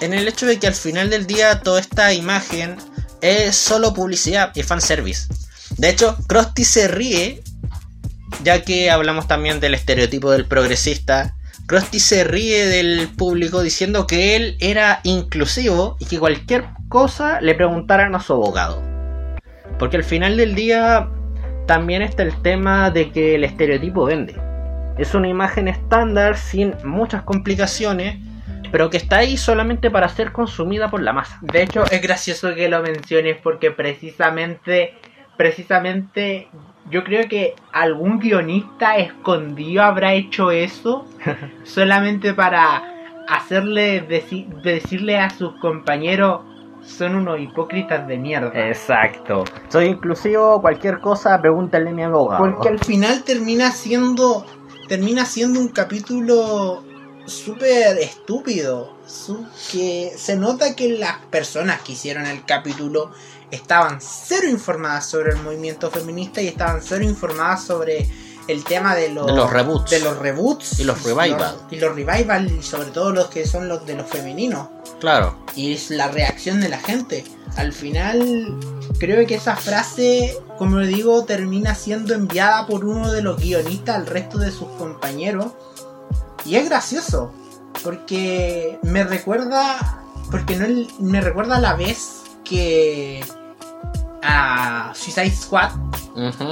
en 0.00 0.12
el 0.12 0.26
hecho 0.26 0.44
de 0.44 0.58
que 0.58 0.66
al 0.66 0.74
final 0.74 1.08
del 1.08 1.26
día 1.26 1.60
toda 1.60 1.80
esta 1.80 2.12
imagen 2.12 2.76
es 3.20 3.54
solo 3.56 3.94
publicidad 3.94 4.50
y 4.54 4.64
fanservice. 4.64 5.28
De 5.78 5.88
hecho, 5.88 6.16
Krusty 6.26 6.64
se 6.64 6.88
ríe, 6.88 7.42
ya 8.42 8.62
que 8.62 8.90
hablamos 8.90 9.28
también 9.28 9.60
del 9.60 9.74
estereotipo 9.74 10.32
del 10.32 10.46
progresista. 10.46 11.36
Krusty 11.66 12.00
se 12.00 12.24
ríe 12.24 12.66
del 12.66 13.08
público 13.16 13.62
diciendo 13.62 14.06
que 14.06 14.36
él 14.36 14.56
era 14.58 15.00
inclusivo 15.04 15.96
y 16.00 16.06
que 16.06 16.18
cualquier 16.18 16.66
cosa 16.88 17.40
le 17.40 17.54
preguntaran 17.54 18.14
a 18.14 18.20
su 18.20 18.32
abogado. 18.32 18.82
Porque 19.78 19.96
al 19.96 20.04
final 20.04 20.36
del 20.36 20.54
día 20.54 21.08
también 21.66 22.02
está 22.02 22.22
el 22.22 22.40
tema 22.42 22.90
de 22.90 23.10
que 23.10 23.34
el 23.34 23.44
estereotipo 23.44 24.04
vende. 24.04 24.36
Es 24.98 25.14
una 25.14 25.28
imagen 25.28 25.68
estándar 25.68 26.36
sin 26.36 26.74
muchas 26.84 27.22
complicaciones, 27.22 28.16
pero 28.72 28.88
que 28.90 28.96
está 28.96 29.18
ahí 29.18 29.36
solamente 29.36 29.90
para 29.90 30.08
ser 30.08 30.32
consumida 30.32 30.90
por 30.90 31.02
la 31.02 31.12
masa. 31.12 31.38
De 31.42 31.62
hecho, 31.62 31.84
es 31.90 32.00
gracioso 32.02 32.54
que 32.54 32.68
lo 32.68 32.82
menciones 32.82 33.36
porque 33.42 33.70
precisamente, 33.70 34.94
precisamente, 35.36 36.48
yo 36.90 37.02
creo 37.04 37.28
que 37.28 37.54
algún 37.72 38.18
guionista 38.18 38.96
escondido 38.96 39.82
habrá 39.82 40.14
hecho 40.14 40.50
eso 40.50 41.06
solamente 41.64 42.32
para 42.34 42.82
hacerle 43.28 44.06
deci- 44.08 44.46
decirle 44.62 45.18
a 45.18 45.30
sus 45.30 45.56
compañeros 45.56 46.40
son 46.86 47.16
unos 47.16 47.40
hipócritas 47.40 48.06
de 48.06 48.16
mierda. 48.16 48.68
Exacto. 48.68 49.44
Soy 49.68 49.86
inclusivo, 49.86 50.60
cualquier 50.60 51.00
cosa, 51.00 51.40
pregúntale 51.40 51.90
a 51.90 51.92
mi 51.92 52.02
abogado. 52.02 52.42
Porque 52.42 52.68
al 52.68 52.78
final 52.78 53.22
termina 53.24 53.70
siendo 53.72 54.46
termina 54.88 55.24
siendo 55.24 55.60
un 55.60 55.68
capítulo 55.68 56.82
súper 57.26 57.98
estúpido. 57.98 58.94
Que 59.70 60.12
se 60.16 60.36
nota 60.36 60.74
que 60.74 60.88
las 60.98 61.18
personas 61.30 61.80
que 61.82 61.92
hicieron 61.92 62.26
el 62.26 62.44
capítulo 62.44 63.10
estaban 63.50 63.98
cero 64.00 64.48
informadas 64.48 65.08
sobre 65.08 65.30
el 65.30 65.38
movimiento 65.38 65.90
feminista 65.90 66.42
y 66.42 66.48
estaban 66.48 66.82
cero 66.82 67.04
informadas 67.04 67.64
sobre 67.64 68.08
el 68.48 68.64
tema 68.64 68.94
de 68.94 69.08
los, 69.10 69.26
De 69.26 69.32
los 69.34 69.50
reboots. 69.52 69.90
de 69.90 70.00
los 70.00 70.18
reboots 70.18 70.78
Y 70.80 70.84
los 70.84 71.02
revival. 71.02 71.56
y 71.70 71.76
los 71.80 71.94
revival 71.94 72.50
y 72.50 72.62
sobre 72.62 72.90
todo 72.90 73.12
los 73.12 73.26
que 73.28 73.46
son 73.46 73.68
los 73.68 73.84
de 73.86 73.94
los 73.94 74.06
femeninos 74.08 74.68
Claro. 75.00 75.36
y 75.54 75.72
es 75.74 75.90
la 75.90 76.08
reacción 76.08 76.60
de 76.60 76.68
la 76.68 76.78
gente. 76.78 77.24
Al 77.56 77.72
final, 77.72 78.54
creo 78.98 79.26
que 79.26 79.34
esa 79.36 79.56
frase, 79.56 80.36
como 80.58 80.78
le 80.78 80.86
digo, 80.88 81.24
termina 81.24 81.74
siendo 81.74 82.14
enviada 82.14 82.66
por 82.66 82.84
uno 82.84 83.10
de 83.12 83.22
los 83.22 83.40
guionistas 83.40 83.96
al 83.96 84.06
resto 84.06 84.38
de 84.38 84.50
sus 84.50 84.68
compañeros. 84.78 85.52
Y 86.44 86.56
es 86.56 86.68
gracioso, 86.68 87.32
porque 87.82 88.78
me 88.82 89.04
recuerda, 89.04 90.02
porque 90.30 90.56
no 90.56 90.66
me 91.00 91.20
recuerda 91.20 91.56
a 91.56 91.60
la 91.60 91.74
vez 91.74 92.20
que 92.44 93.24
a 94.26 94.92
Suicide 94.94 95.30
Squad 95.34 95.70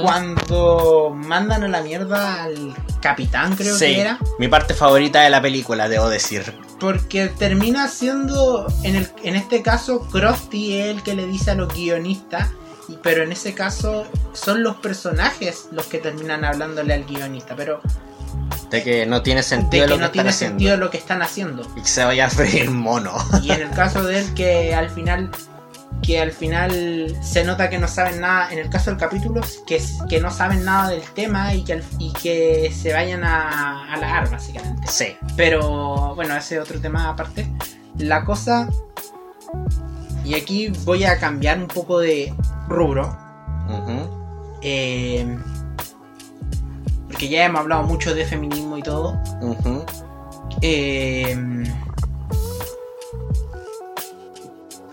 cuando 0.01 1.11
mandan 1.15 1.63
a 1.63 1.67
la 1.67 1.81
mierda 1.81 2.43
al 2.43 2.75
capitán, 3.01 3.55
creo 3.55 3.75
Sí, 3.77 3.85
que 3.85 4.01
era. 4.01 4.19
mi 4.39 4.47
parte 4.47 4.73
favorita 4.73 5.21
de 5.21 5.29
la 5.29 5.41
película, 5.41 5.89
debo 5.89 6.09
decir. 6.09 6.53
Porque 6.79 7.27
termina 7.27 7.87
siendo, 7.87 8.67
en, 8.83 8.95
el, 8.95 9.09
en 9.23 9.35
este 9.35 9.61
caso, 9.61 10.07
Krusty 10.11 10.73
es 10.79 10.87
el 10.95 11.03
que 11.03 11.15
le 11.15 11.25
dice 11.25 11.51
a 11.51 11.55
los 11.55 11.73
guionistas, 11.73 12.49
pero 13.01 13.23
en 13.23 13.31
ese 13.31 13.53
caso 13.53 14.05
son 14.33 14.61
los 14.63 14.75
personajes 14.77 15.67
los 15.71 15.85
que 15.87 15.97
terminan 15.99 16.45
hablándole 16.45 16.93
al 16.93 17.03
guionista, 17.05 17.55
pero 17.55 17.81
De 18.69 18.83
que 18.83 19.05
no 19.05 19.21
tiene 19.23 19.39
de 19.39 19.43
sentido 19.43 19.85
que 19.85 19.89
lo 19.89 19.95
que 19.95 19.99
no 19.99 20.05
están 20.05 20.11
tiene 20.13 20.29
haciendo. 20.29 20.51
sentido 20.59 20.77
lo 20.77 20.89
que 20.91 20.97
están 20.97 21.21
haciendo. 21.21 21.67
Y 21.75 21.81
que 21.81 21.87
se 21.87 22.03
vaya 22.03 22.25
a 22.27 22.29
freír 22.29 22.69
mono. 22.69 23.13
Y 23.41 23.51
en 23.51 23.61
el 23.61 23.71
caso 23.71 24.03
de 24.03 24.19
él 24.19 24.33
que 24.35 24.75
al 24.75 24.89
final 24.89 25.31
que 26.05 26.19
al 26.19 26.31
final 26.31 27.15
se 27.21 27.43
nota 27.43 27.69
que 27.69 27.77
no 27.77 27.87
saben 27.87 28.21
nada, 28.21 28.51
en 28.51 28.59
el 28.59 28.69
caso 28.69 28.91
del 28.91 28.99
capítulo, 28.99 29.41
que, 29.65 29.81
que 30.07 30.21
no 30.21 30.29
saben 30.29 30.63
nada 30.63 30.89
del 30.89 31.01
tema 31.01 31.53
y 31.53 31.63
que, 31.63 31.81
y 31.97 32.13
que 32.13 32.71
se 32.71 32.93
vayan 32.93 33.23
a, 33.23 33.91
a 33.93 33.97
la 33.97 34.25
básicamente. 34.29 34.87
sí. 34.87 35.15
Pero 35.35 36.15
bueno, 36.15 36.35
ese 36.35 36.55
es 36.55 36.61
otro 36.61 36.79
tema 36.79 37.09
aparte. 37.09 37.49
La 37.97 38.23
cosa. 38.23 38.69
Y 40.23 40.35
aquí 40.35 40.69
voy 40.85 41.03
a 41.03 41.17
cambiar 41.17 41.59
un 41.59 41.67
poco 41.67 41.99
de 41.99 42.33
rubro. 42.67 43.17
Eh, 44.61 45.37
porque 47.07 47.29
ya 47.29 47.45
hemos 47.45 47.61
hablado 47.61 47.83
mucho 47.83 48.13
de 48.13 48.25
feminismo 48.25 48.77
y 48.77 48.83
todo. 48.83 49.19
Eh, 50.61 51.37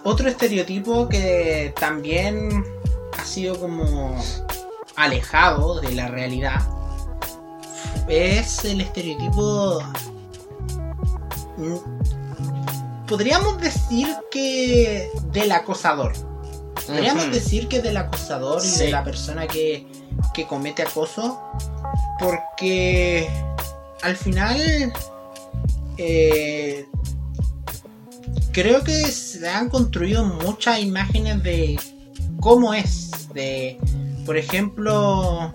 otro 0.04 0.28
estereotipo 0.28 1.08
que 1.08 1.72
también 1.78 2.64
ha 3.18 3.24
sido 3.24 3.58
como 3.58 4.16
alejado 4.96 5.80
de 5.80 5.92
la 5.92 6.08
realidad 6.08 6.60
es 8.08 8.64
el 8.64 8.80
estereotipo 8.80 9.80
mm, 11.56 13.06
podríamos 13.06 13.60
decir 13.60 14.08
que 14.30 15.08
del 15.30 15.52
acosador 15.52 16.12
podríamos 16.86 17.30
decir 17.30 17.68
que 17.68 17.80
del 17.80 17.96
acosador 17.96 18.60
y 18.64 18.68
Sí. 18.68 18.84
de 18.86 18.90
la 18.90 19.04
persona 19.04 19.46
que, 19.46 19.86
que 20.34 20.46
comete 20.46 20.82
acoso 20.82 21.40
porque 22.18 23.30
al 24.02 24.16
final 24.16 24.92
eh, 25.98 26.86
creo 28.52 28.82
que 28.84 28.92
se 29.10 29.48
han 29.48 29.68
construido 29.68 30.24
muchas 30.24 30.78
imágenes 30.80 31.42
de 31.42 31.80
cómo 32.40 32.74
es 32.74 33.10
de 33.34 33.78
por 34.26 34.36
ejemplo 34.36 35.52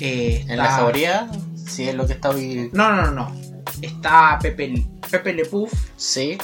eh, 0.00 0.44
En 0.48 0.56
la 0.58 0.66
jauría, 0.70 1.30
Si 1.66 1.88
es 1.88 1.94
lo 1.94 2.06
que 2.06 2.14
está 2.14 2.30
hoy. 2.30 2.70
No, 2.72 2.92
no, 2.92 3.10
no. 3.10 3.34
Está 3.82 4.38
Pepe, 4.40 4.84
Pepe 5.10 5.32
Le 5.32 5.44
Puff, 5.44 5.72
Sí. 5.96 6.38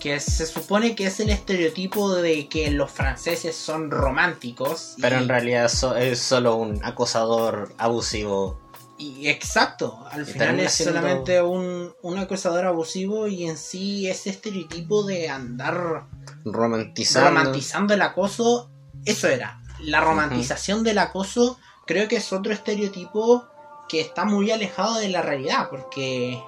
que 0.00 0.20
se 0.20 0.46
supone 0.46 0.94
que 0.94 1.06
es 1.06 1.18
el 1.20 1.30
estereotipo 1.30 2.14
de 2.14 2.48
que 2.48 2.70
los 2.70 2.90
franceses 2.90 3.56
son 3.56 3.90
románticos. 3.90 4.94
Pero 5.00 5.16
y- 5.16 5.22
en 5.22 5.28
realidad 5.28 5.68
so- 5.68 5.96
es 5.96 6.18
solo 6.18 6.56
un 6.56 6.84
acosador 6.84 7.74
abusivo. 7.78 8.60
Y 8.96 9.28
exacto, 9.28 10.04
al 10.10 10.22
Y 10.22 10.24
final 10.24 10.60
es 10.60 10.72
solamente 10.74 11.42
un, 11.42 11.92
un 12.02 12.18
acosador 12.18 12.64
abusivo 12.66 13.26
y 13.26 13.44
en 13.46 13.56
sí 13.56 14.08
ese 14.08 14.30
estereotipo 14.30 15.02
de 15.02 15.28
andar 15.28 16.06
Romantizando. 16.44 17.28
romantizando 17.30 17.94
el 17.94 18.02
acoso, 18.02 18.70
eso 19.04 19.26
era. 19.28 19.60
La 19.80 20.00
romantización 20.00 20.84
del 20.84 20.98
acoso 20.98 21.58
creo 21.86 22.06
que 22.08 22.16
es 22.16 22.32
otro 22.32 22.52
estereotipo 22.52 23.44
que 23.88 24.00
está 24.00 24.24
muy 24.24 24.50
alejado 24.52 24.94
de 24.96 25.08
la 25.08 25.22
realidad, 25.22 25.68
porque 25.70 26.40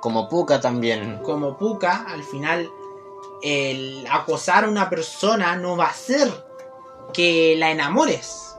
Como 0.00 0.28
Puka 0.28 0.60
también. 0.60 1.18
como 1.22 1.56
Puka, 1.56 2.04
al 2.08 2.22
final 2.22 2.68
el 3.42 4.06
acosar 4.10 4.64
a 4.64 4.68
una 4.68 4.88
persona 4.90 5.56
no 5.56 5.76
va 5.76 5.86
a 5.86 5.94
ser 5.94 6.28
que 7.14 7.56
la 7.58 7.70
enamores. 7.70 8.54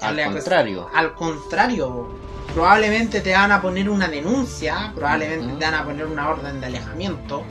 Al 0.00 0.22
contrario. 0.24 0.88
Al 0.94 1.14
contrario, 1.14 2.08
probablemente 2.54 3.20
te 3.20 3.32
van 3.32 3.52
a 3.52 3.60
poner 3.62 3.88
una 3.88 4.08
denuncia, 4.08 4.92
probablemente 4.94 5.54
te 5.54 5.64
van 5.64 5.74
a 5.74 5.84
poner 5.84 6.06
una 6.06 6.28
orden 6.28 6.60
de 6.60 6.66
alejamiento, 6.66 7.44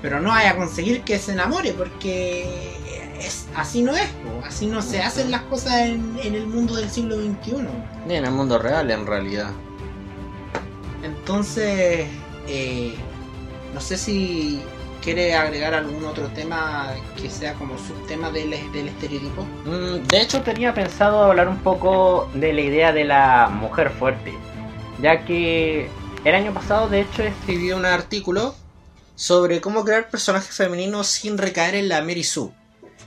pero 0.00 0.20
no 0.20 0.30
vaya 0.30 0.50
a 0.50 0.56
conseguir 0.56 1.02
que 1.02 1.18
se 1.18 1.32
enamore 1.32 1.72
porque 1.72 2.72
es, 3.20 3.46
así 3.56 3.82
no 3.82 3.94
es, 3.94 4.08
así 4.44 4.66
no 4.66 4.82
se 4.82 5.00
hacen 5.00 5.30
las 5.30 5.42
cosas 5.42 5.74
en, 5.82 6.18
en 6.22 6.34
el 6.34 6.46
mundo 6.46 6.76
del 6.76 6.90
siglo 6.90 7.16
XXI. 7.16 7.68
Ni 8.06 8.16
en 8.16 8.24
el 8.24 8.32
mundo 8.32 8.58
real, 8.58 8.90
en 8.90 9.06
realidad. 9.06 9.50
Entonces, 11.02 12.06
eh, 12.46 12.94
no 13.74 13.80
sé 13.80 13.96
si 13.96 14.62
quiere 15.02 15.34
agregar 15.34 15.74
algún 15.74 16.04
otro 16.04 16.28
tema 16.28 16.94
que 17.20 17.28
sea 17.28 17.54
como 17.54 17.76
subtema 17.76 18.30
del, 18.30 18.50
del 18.72 18.88
estereotipo. 18.88 19.42
Mm, 19.64 20.06
De 20.06 20.20
hecho, 20.20 20.42
tenía 20.42 20.72
pensado 20.72 21.22
hablar 21.24 21.48
un 21.48 21.58
poco 21.58 22.30
de 22.34 22.52
la 22.52 22.60
idea 22.62 22.92
de 22.92 23.04
la 23.04 23.48
mujer 23.52 23.90
fuerte, 23.90 24.32
ya 25.00 25.24
que 25.24 25.88
el 26.24 26.34
año 26.34 26.54
pasado, 26.54 26.88
de 26.88 27.00
hecho, 27.02 27.22
es- 27.22 27.32
Escribí 27.42 27.72
un 27.72 27.84
artículo 27.84 28.54
sobre 29.16 29.60
cómo 29.60 29.84
crear 29.84 30.08
personajes 30.08 30.54
femeninos 30.56 31.08
sin 31.08 31.36
recaer 31.36 31.74
en 31.74 31.88
la 31.88 32.00
Mary 32.02 32.22
Sue. 32.24 32.50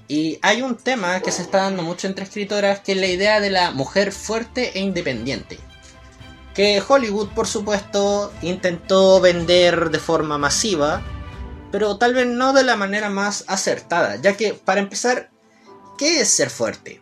Y 0.07 0.37
hay 0.43 0.61
un 0.61 0.75
tema 0.75 1.19
que 1.21 1.31
se 1.31 1.41
está 1.41 1.59
dando 1.63 1.81
mucho 1.81 2.05
entre 2.07 2.25
escritoras, 2.25 2.81
que 2.81 2.91
es 2.91 2.97
la 2.99 3.07
idea 3.07 3.39
de 3.39 3.49
la 3.49 3.71
mujer 3.71 4.11
fuerte 4.11 4.77
e 4.77 4.81
independiente. 4.81 5.57
Que 6.53 6.81
Hollywood, 6.87 7.29
por 7.29 7.47
supuesto, 7.47 8.31
intentó 8.41 9.19
vender 9.19 9.89
de 9.89 9.99
forma 9.99 10.37
masiva, 10.37 11.01
pero 11.75 11.97
tal 11.97 12.13
vez 12.13 12.25
no 12.25 12.53
de 12.53 12.63
la 12.63 12.77
manera 12.77 13.09
más 13.09 13.43
acertada, 13.47 14.15
ya 14.15 14.37
que, 14.37 14.53
para 14.53 14.79
empezar, 14.79 15.29
¿qué 15.97 16.21
es 16.21 16.29
ser 16.29 16.49
fuerte? 16.49 17.01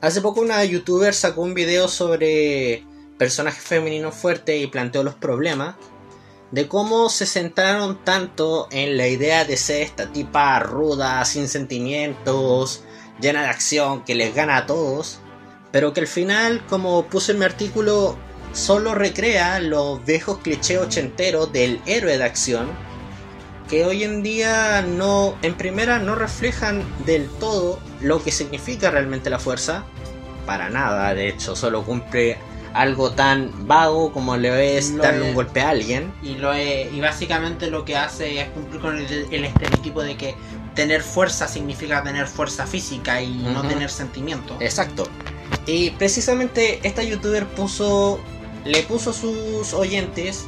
Hace 0.00 0.20
poco 0.20 0.42
una 0.42 0.64
youtuber 0.64 1.12
sacó 1.12 1.42
un 1.42 1.52
video 1.52 1.88
sobre 1.88 2.86
personajes 3.18 3.64
femeninos 3.64 4.14
fuertes 4.14 4.62
y 4.62 4.68
planteó 4.68 5.02
los 5.02 5.16
problemas 5.16 5.74
de 6.52 6.68
cómo 6.68 7.08
se 7.08 7.26
centraron 7.26 8.04
tanto 8.04 8.68
en 8.70 8.96
la 8.96 9.08
idea 9.08 9.44
de 9.44 9.56
ser 9.56 9.82
esta 9.82 10.12
tipa 10.12 10.60
ruda, 10.60 11.24
sin 11.24 11.48
sentimientos, 11.48 12.84
llena 13.20 13.42
de 13.42 13.48
acción, 13.48 14.04
que 14.04 14.14
les 14.14 14.36
gana 14.36 14.58
a 14.58 14.66
todos, 14.66 15.18
pero 15.72 15.92
que 15.92 16.02
al 16.02 16.06
final, 16.06 16.64
como 16.68 17.06
puse 17.06 17.32
en 17.32 17.40
mi 17.40 17.44
artículo, 17.44 18.16
solo 18.52 18.94
recrea 18.94 19.58
los 19.58 20.04
viejos 20.04 20.38
clichés 20.38 20.78
ochenteros 20.78 21.52
del 21.52 21.80
héroe 21.86 22.18
de 22.18 22.22
acción, 22.22 22.91
que 23.72 23.86
hoy 23.86 24.04
en 24.04 24.22
día 24.22 24.82
no, 24.82 25.34
en 25.40 25.54
primera, 25.54 25.98
no 25.98 26.14
reflejan 26.14 26.84
del 27.06 27.26
todo 27.40 27.78
lo 28.02 28.22
que 28.22 28.30
significa 28.30 28.90
realmente 28.90 29.30
la 29.30 29.38
fuerza, 29.38 29.84
para 30.44 30.68
nada, 30.68 31.14
de 31.14 31.28
hecho, 31.30 31.56
solo 31.56 31.82
cumple 31.82 32.36
algo 32.74 33.12
tan 33.12 33.66
vago 33.66 34.12
como 34.12 34.36
le 34.36 34.76
es 34.76 34.90
Lo 34.90 35.02
darle 35.02 35.22
es. 35.22 35.28
un 35.30 35.34
golpe 35.34 35.62
a 35.62 35.70
alguien. 35.70 36.12
Y, 36.22 36.34
lo 36.34 36.52
es- 36.52 36.92
y 36.92 37.00
básicamente 37.00 37.70
lo 37.70 37.86
que 37.86 37.96
hace 37.96 38.42
es 38.42 38.50
cumplir 38.50 38.82
con 38.82 38.98
el, 38.98 39.26
el 39.30 39.44
estereotipo 39.46 40.02
de 40.02 40.18
que 40.18 40.34
tener 40.74 41.00
fuerza 41.02 41.48
significa 41.48 42.02
tener 42.02 42.26
fuerza 42.26 42.66
física 42.66 43.22
y 43.22 43.30
no 43.36 43.62
tener 43.62 43.88
sentimiento. 43.88 44.54
Exacto. 44.60 45.08
Y 45.64 45.92
precisamente 45.92 46.78
esta 46.82 47.02
youtuber 47.02 47.46
puso, 47.46 48.20
le 48.66 48.82
puso 48.82 49.10
a 49.10 49.14
sus 49.14 49.72
oyentes 49.72 50.46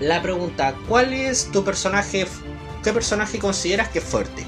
la 0.00 0.22
pregunta, 0.22 0.74
¿cuál 0.88 1.12
es 1.12 1.52
tu 1.52 1.62
personaje, 1.62 2.26
qué 2.82 2.92
personaje 2.92 3.38
consideras 3.38 3.90
que 3.90 3.98
es 3.98 4.04
fuerte? 4.04 4.46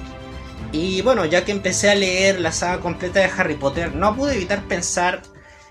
Y 0.73 1.03
bueno, 1.03 1.27
ya 1.27 1.45
que 1.45 1.53
empecé 1.53 1.91
a 1.91 1.95
leer 1.95 2.41
la 2.41 2.53
saga 2.53 2.81
completa 2.81 3.21
de 3.21 3.27
Harry 3.27 3.57
Potter, 3.57 3.95
no 3.95 4.17
pude 4.17 4.35
evitar 4.35 4.67
pensar 4.67 5.23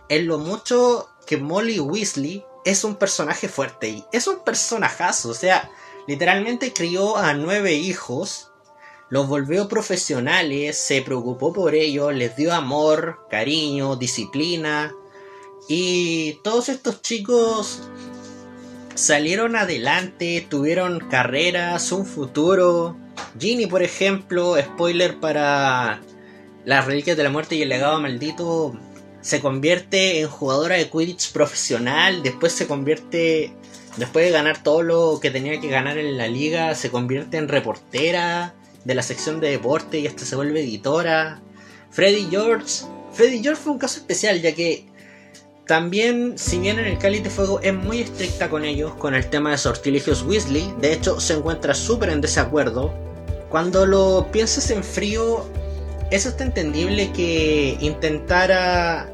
en 0.08 0.28
lo 0.28 0.38
mucho 0.38 1.10
que 1.26 1.38
Molly 1.38 1.80
Weasley 1.80 2.46
es 2.64 2.84
un 2.84 2.96
personaje 2.96 3.50
fuerte 3.50 3.90
y 3.90 4.06
es 4.12 4.28
un 4.28 4.44
personajazo, 4.44 5.30
o 5.30 5.34
sea, 5.34 5.72
literalmente 6.08 6.74
crió 6.74 7.18
a 7.18 7.34
nueve 7.34 7.74
hijos, 7.74 8.52
los 9.10 9.28
volvió 9.28 9.68
profesionales, 9.68 10.78
se 10.78 11.02
preocupó 11.02 11.52
por 11.52 11.74
ellos, 11.74 12.14
les 12.14 12.36
dio 12.36 12.54
amor, 12.54 13.26
cariño, 13.32 13.96
disciplina 13.96 14.94
y 15.68 16.40
todos 16.44 16.70
estos 16.70 17.02
chicos 17.02 17.82
salieron 18.96 19.56
adelante, 19.56 20.46
tuvieron 20.50 21.00
carreras, 21.10 21.92
un 21.92 22.06
futuro. 22.06 22.98
Ginny, 23.40 23.68
por 23.68 23.84
ejemplo, 23.84 24.56
spoiler 24.60 25.20
para 25.20 26.02
las 26.66 26.86
reliquias 26.86 27.18
de 27.18 27.24
la 27.24 27.30
muerte 27.30 27.56
y 27.56 27.62
el 27.62 27.70
legado 27.70 28.00
maldito, 28.00 28.78
se 29.22 29.40
convierte 29.40 30.22
en 30.22 30.28
jugadora 30.28 30.76
de 30.76 30.90
Quidditch 30.90 31.32
profesional, 31.32 32.24
después 32.24 32.54
se 32.54 32.68
convierte, 32.68 33.54
después 33.98 34.26
de 34.26 34.32
ganar 34.32 34.62
todo 34.64 34.82
lo 34.82 35.20
que 35.22 35.32
tenía 35.32 35.60
que 35.60 35.70
ganar 35.70 35.98
en 35.98 36.18
la 36.18 36.28
liga, 36.28 36.76
se 36.76 36.90
convierte 36.90 37.38
en 37.38 37.48
reportera 37.48 38.54
de 38.84 38.96
la 38.96 39.04
sección 39.04 39.40
de 39.40 39.52
deporte 39.52 40.00
y 40.00 40.08
hasta 40.08 40.26
se 40.26 40.36
vuelve 40.36 40.62
editora. 40.62 41.42
Freddy 41.92 42.28
George, 42.30 42.86
Freddy 43.14 43.44
George 43.44 43.62
fue 43.62 43.74
un 43.74 43.80
caso 43.80 44.00
especial 44.00 44.42
ya 44.42 44.54
que 44.54 44.88
también, 45.72 46.34
si 46.38 46.60
bien 46.60 46.80
en 46.80 46.86
el 46.86 46.98
Cáliz 46.98 47.24
de 47.24 47.30
Fuego 47.30 47.62
es 47.62 47.74
muy 47.74 48.02
estricta 48.02 48.50
con 48.50 48.66
ellos, 48.66 48.94
con 48.96 49.16
el 49.16 49.30
tema 49.30 49.52
de 49.52 49.58
sortilegios 49.58 50.22
Weasley, 50.24 50.70
de 50.82 50.92
hecho 50.92 51.22
se 51.22 51.32
encuentra 51.32 51.74
súper 51.74 52.10
en 52.10 52.20
desacuerdo. 52.20 52.94
Cuando 53.48 53.86
lo 53.86 54.28
piensas 54.34 54.70
en 54.70 54.84
frío, 54.84 55.46
es 56.10 56.26
hasta 56.26 56.44
entendible 56.44 57.10
que 57.14 57.78
intentara 57.80 59.10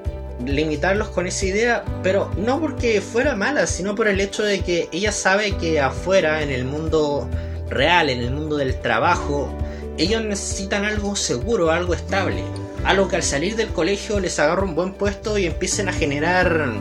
limitarlos 0.47 1.09
con 1.09 1.27
esa 1.27 1.45
idea, 1.45 1.85
pero 2.01 2.31
no 2.37 2.59
porque 2.59 3.01
fuera 3.01 3.35
mala, 3.35 3.67
sino 3.67 3.93
por 3.93 4.07
el 4.07 4.19
hecho 4.19 4.41
de 4.41 4.61
que 4.61 4.89
ella 4.91 5.11
sabe 5.11 5.55
que 5.57 5.79
afuera, 5.79 6.41
en 6.41 6.49
el 6.49 6.65
mundo 6.65 7.29
real, 7.69 8.09
en 8.09 8.21
el 8.21 8.31
mundo 8.31 8.57
del 8.57 8.81
trabajo, 8.81 9.47
ellos 9.99 10.23
necesitan 10.23 10.85
algo 10.85 11.15
seguro, 11.15 11.69
algo 11.69 11.93
estable. 11.93 12.41
Algo 12.83 13.07
que 13.07 13.17
al 13.17 13.23
salir 13.23 13.55
del 13.55 13.69
colegio 13.69 14.19
les 14.19 14.39
agarre 14.39 14.63
un 14.63 14.75
buen 14.75 14.93
puesto 14.93 15.37
y 15.37 15.45
empiecen 15.45 15.89
a 15.89 15.93
generar 15.93 16.71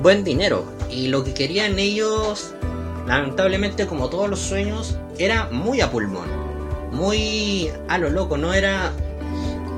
buen 0.00 0.24
dinero. 0.24 0.64
Y 0.90 1.08
lo 1.08 1.24
que 1.24 1.34
querían 1.34 1.78
ellos, 1.78 2.54
lamentablemente 3.06 3.86
como 3.86 4.08
todos 4.08 4.28
los 4.28 4.40
sueños, 4.40 4.98
era 5.18 5.48
muy 5.50 5.80
a 5.80 5.90
pulmón. 5.90 6.28
Muy 6.92 7.70
a 7.88 7.98
lo 7.98 8.10
loco, 8.10 8.36
no 8.36 8.54
era... 8.54 8.92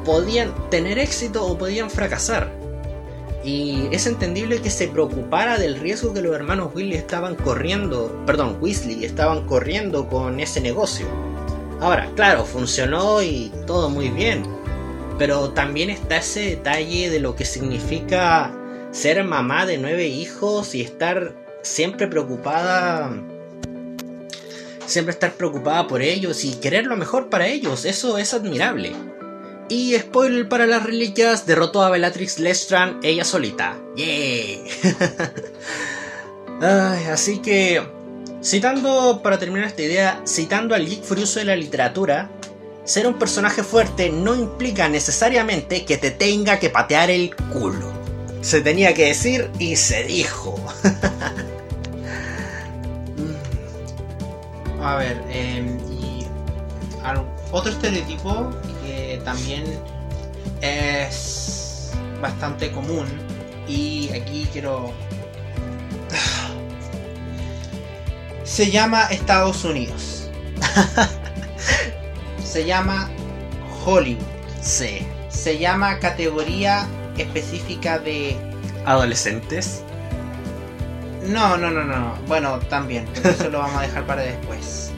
Podían 0.05 0.53
tener 0.71 0.99
éxito 0.99 1.45
o 1.45 1.59
podían 1.59 1.90
fracasar. 1.90 2.49
Y 3.42 3.88
es 3.92 4.07
entendible 4.07 4.61
que 4.61 4.71
se 4.71 4.88
preocupara 4.88 5.59
del 5.59 5.79
riesgo 5.79 6.12
que 6.12 6.21
los 6.21 6.35
hermanos 6.35 6.71
Weasley 6.75 6.97
estaban 6.97 7.37
corriendo, 7.37 8.23
perdón, 8.27 8.59
Weasley 8.61 9.05
estaban 9.05 9.47
corriendo 9.47 10.09
con 10.09 10.40
ese 10.40 10.61
negocio. 10.61 11.07
Ahora, 11.81 12.11
claro, 12.16 12.45
funcionó 12.45 13.23
y 13.23 13.53
todo 13.66 13.88
muy 13.88 14.09
bien, 14.09 14.42
pero 15.18 15.50
también 15.50 15.90
está 15.90 16.18
ese 16.18 16.40
detalle 16.40 17.11
de 17.11 17.20
lo 17.20 17.37
que 17.37 17.44
significa 17.44 18.52
ser 18.92 19.22
mamá 19.24 19.66
de 19.66 19.79
nueve 19.79 20.07
hijos 20.07 20.74
y 20.74 20.83
estar 20.83 21.35
siempre 21.62 22.07
preocupada, 22.07 23.11
siempre 24.87 25.12
estar 25.12 25.33
preocupada 25.33 25.87
por 25.87 26.02
ellos 26.02 26.44
y 26.44 26.55
querer 26.55 26.87
lo 26.87 26.96
mejor 26.96 27.29
para 27.29 27.46
ellos, 27.46 27.85
eso 27.85 28.18
es 28.18 28.35
admirable. 28.35 28.92
Y 29.68 29.94
spoiler 29.98 30.48
para 30.48 30.66
las 30.66 30.85
reliquias, 30.85 31.44
derrotó 31.44 31.83
a 31.83 31.90
Bellatrix 31.90 32.38
Lestrange 32.38 32.98
ella 33.02 33.24
solita. 33.24 33.76
¡Yeah! 33.96 34.62
Ay, 36.61 37.07
así 37.07 37.40
que, 37.40 37.83
citando, 38.42 39.20
para 39.22 39.38
terminar 39.40 39.66
esta 39.66 39.83
idea, 39.83 40.22
citando 40.24 40.74
al 40.74 40.87
geek 40.87 41.02
furioso 41.02 41.40
de 41.40 41.46
la 41.46 41.57
literatura, 41.57 42.31
ser 42.87 43.07
un 43.07 43.18
personaje 43.18 43.62
fuerte 43.62 44.09
no 44.11 44.35
implica 44.35 44.88
necesariamente 44.88 45.85
que 45.85 45.99
te 45.99 46.12
tenga 46.12 46.59
que 46.59 46.70
patear 46.70 47.11
el 47.11 47.37
culo. 47.37 47.92
Se 48.40 48.62
tenía 48.62 48.94
que 48.94 49.05
decir 49.07 49.51
y 49.59 49.77
se 49.77 50.05
dijo. 50.05 50.55
A 54.81 54.96
ver, 54.96 55.22
em, 55.31 55.79
y 55.90 56.25
otro 57.51 57.72
estereotipo 57.72 58.51
que 58.85 59.20
también 59.25 59.64
es 60.61 61.90
bastante 62.22 62.70
común 62.70 63.07
y 63.66 64.11
aquí 64.11 64.46
quiero... 64.53 64.92
Se 68.44 68.70
llama 68.70 69.07
Estados 69.07 69.64
Unidos. 69.64 70.31
Se 72.57 72.64
llama 72.64 73.11
Hollywood. 73.85 74.25
Sí. 74.62 75.07
Se 75.29 75.59
llama 75.59 75.99
categoría 75.99 76.87
específica 77.19 77.99
de 77.99 78.35
Adolescentes. 78.87 79.83
No, 81.27 81.59
no, 81.59 81.71
no, 81.71 81.85
no. 81.85 81.99
no. 81.99 82.14
Bueno, 82.27 82.59
también, 82.61 83.07
pero 83.12 83.29
eso 83.29 83.51
lo 83.51 83.59
vamos 83.59 83.77
a 83.77 83.83
dejar 83.83 84.07
para 84.07 84.23
después. 84.23 84.90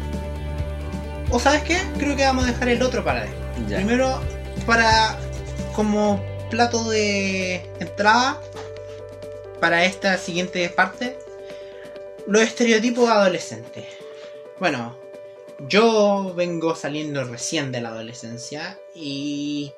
¿O 1.30 1.40
sabes 1.40 1.62
qué? 1.62 1.78
Creo 1.98 2.14
que 2.14 2.22
vamos 2.22 2.44
a 2.44 2.52
dejar 2.52 2.68
el 2.68 2.80
otro 2.80 3.02
para 3.02 3.22
después. 3.22 3.68
Ya. 3.68 3.78
Primero, 3.78 4.20
para 4.64 5.18
como 5.74 6.22
plato 6.50 6.88
de 6.88 7.68
entrada 7.80 8.40
para 9.58 9.84
esta 9.84 10.16
siguiente 10.16 10.68
parte, 10.68 11.18
los 12.28 12.40
estereotipos 12.40 13.10
adolescentes. 13.10 13.84
Bueno, 14.60 14.96
yo 15.66 16.34
vengo 16.36 16.74
saliendo 16.74 17.24
recién 17.24 17.72
de 17.72 17.80
la 17.80 17.88
adolescencia 17.88 18.78
y 18.94 19.72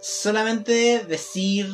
solamente 0.00 1.04
decir 1.04 1.68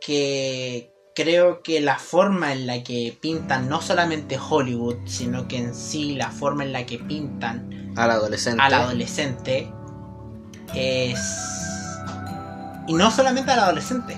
que 0.00 0.90
creo 1.14 1.62
que 1.62 1.80
la 1.80 1.98
forma 1.98 2.52
en 2.52 2.66
la 2.66 2.82
que 2.82 3.16
pintan 3.20 3.68
no 3.68 3.82
solamente 3.82 4.38
Hollywood, 4.38 4.96
sino 5.06 5.48
que 5.48 5.58
en 5.58 5.74
sí 5.74 6.14
la 6.14 6.30
forma 6.30 6.64
en 6.64 6.72
la 6.72 6.86
que 6.86 6.98
pintan 6.98 7.92
Al 7.96 8.12
adolescente. 8.12 8.62
al 8.62 8.74
adolescente 8.74 9.70
es... 10.74 11.18
Y 12.86 12.94
no 12.94 13.10
solamente 13.10 13.50
al 13.50 13.58
adolescente, 13.58 14.16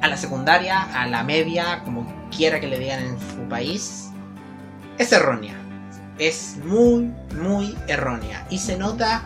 a 0.00 0.06
la 0.06 0.16
secundaria, 0.16 0.82
a 0.82 1.06
la 1.08 1.24
media, 1.24 1.82
como 1.82 2.28
quiera 2.30 2.60
que 2.60 2.68
le 2.68 2.78
digan 2.78 3.02
en 3.02 3.18
su 3.18 3.48
país, 3.48 4.10
es 4.98 5.10
errónea. 5.10 5.63
Es 6.18 6.56
muy, 6.64 7.12
muy 7.40 7.76
errónea. 7.88 8.46
Y 8.50 8.58
se 8.58 8.76
nota 8.76 9.24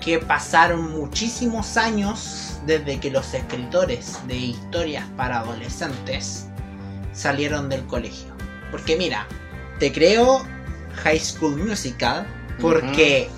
que 0.00 0.18
pasaron 0.18 0.92
muchísimos 0.92 1.76
años 1.76 2.58
desde 2.66 2.98
que 2.98 3.10
los 3.10 3.34
escritores 3.34 4.18
de 4.26 4.36
historias 4.36 5.06
para 5.16 5.40
adolescentes 5.40 6.46
salieron 7.12 7.68
del 7.68 7.84
colegio. 7.86 8.34
Porque 8.70 8.96
mira, 8.96 9.26
te 9.78 9.92
creo 9.92 10.44
High 11.04 11.20
School 11.20 11.56
Musical 11.56 12.26
porque 12.60 13.28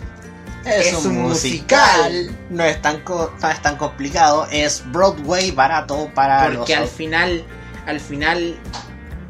Es, 0.64 0.86
Es 0.86 1.04
un 1.04 1.22
musical. 1.22 2.30
No 2.50 2.64
es 2.64 2.80
tan, 2.80 3.02
no 3.04 3.50
es 3.50 3.62
tan 3.62 3.76
complicado. 3.76 4.46
Es 4.50 4.82
Broadway 4.92 5.50
barato 5.50 6.10
para 6.14 6.48
los 6.48 6.58
Porque 6.58 6.74
al 6.74 6.88
final, 6.88 7.44
al 7.86 8.00
final, 8.00 8.56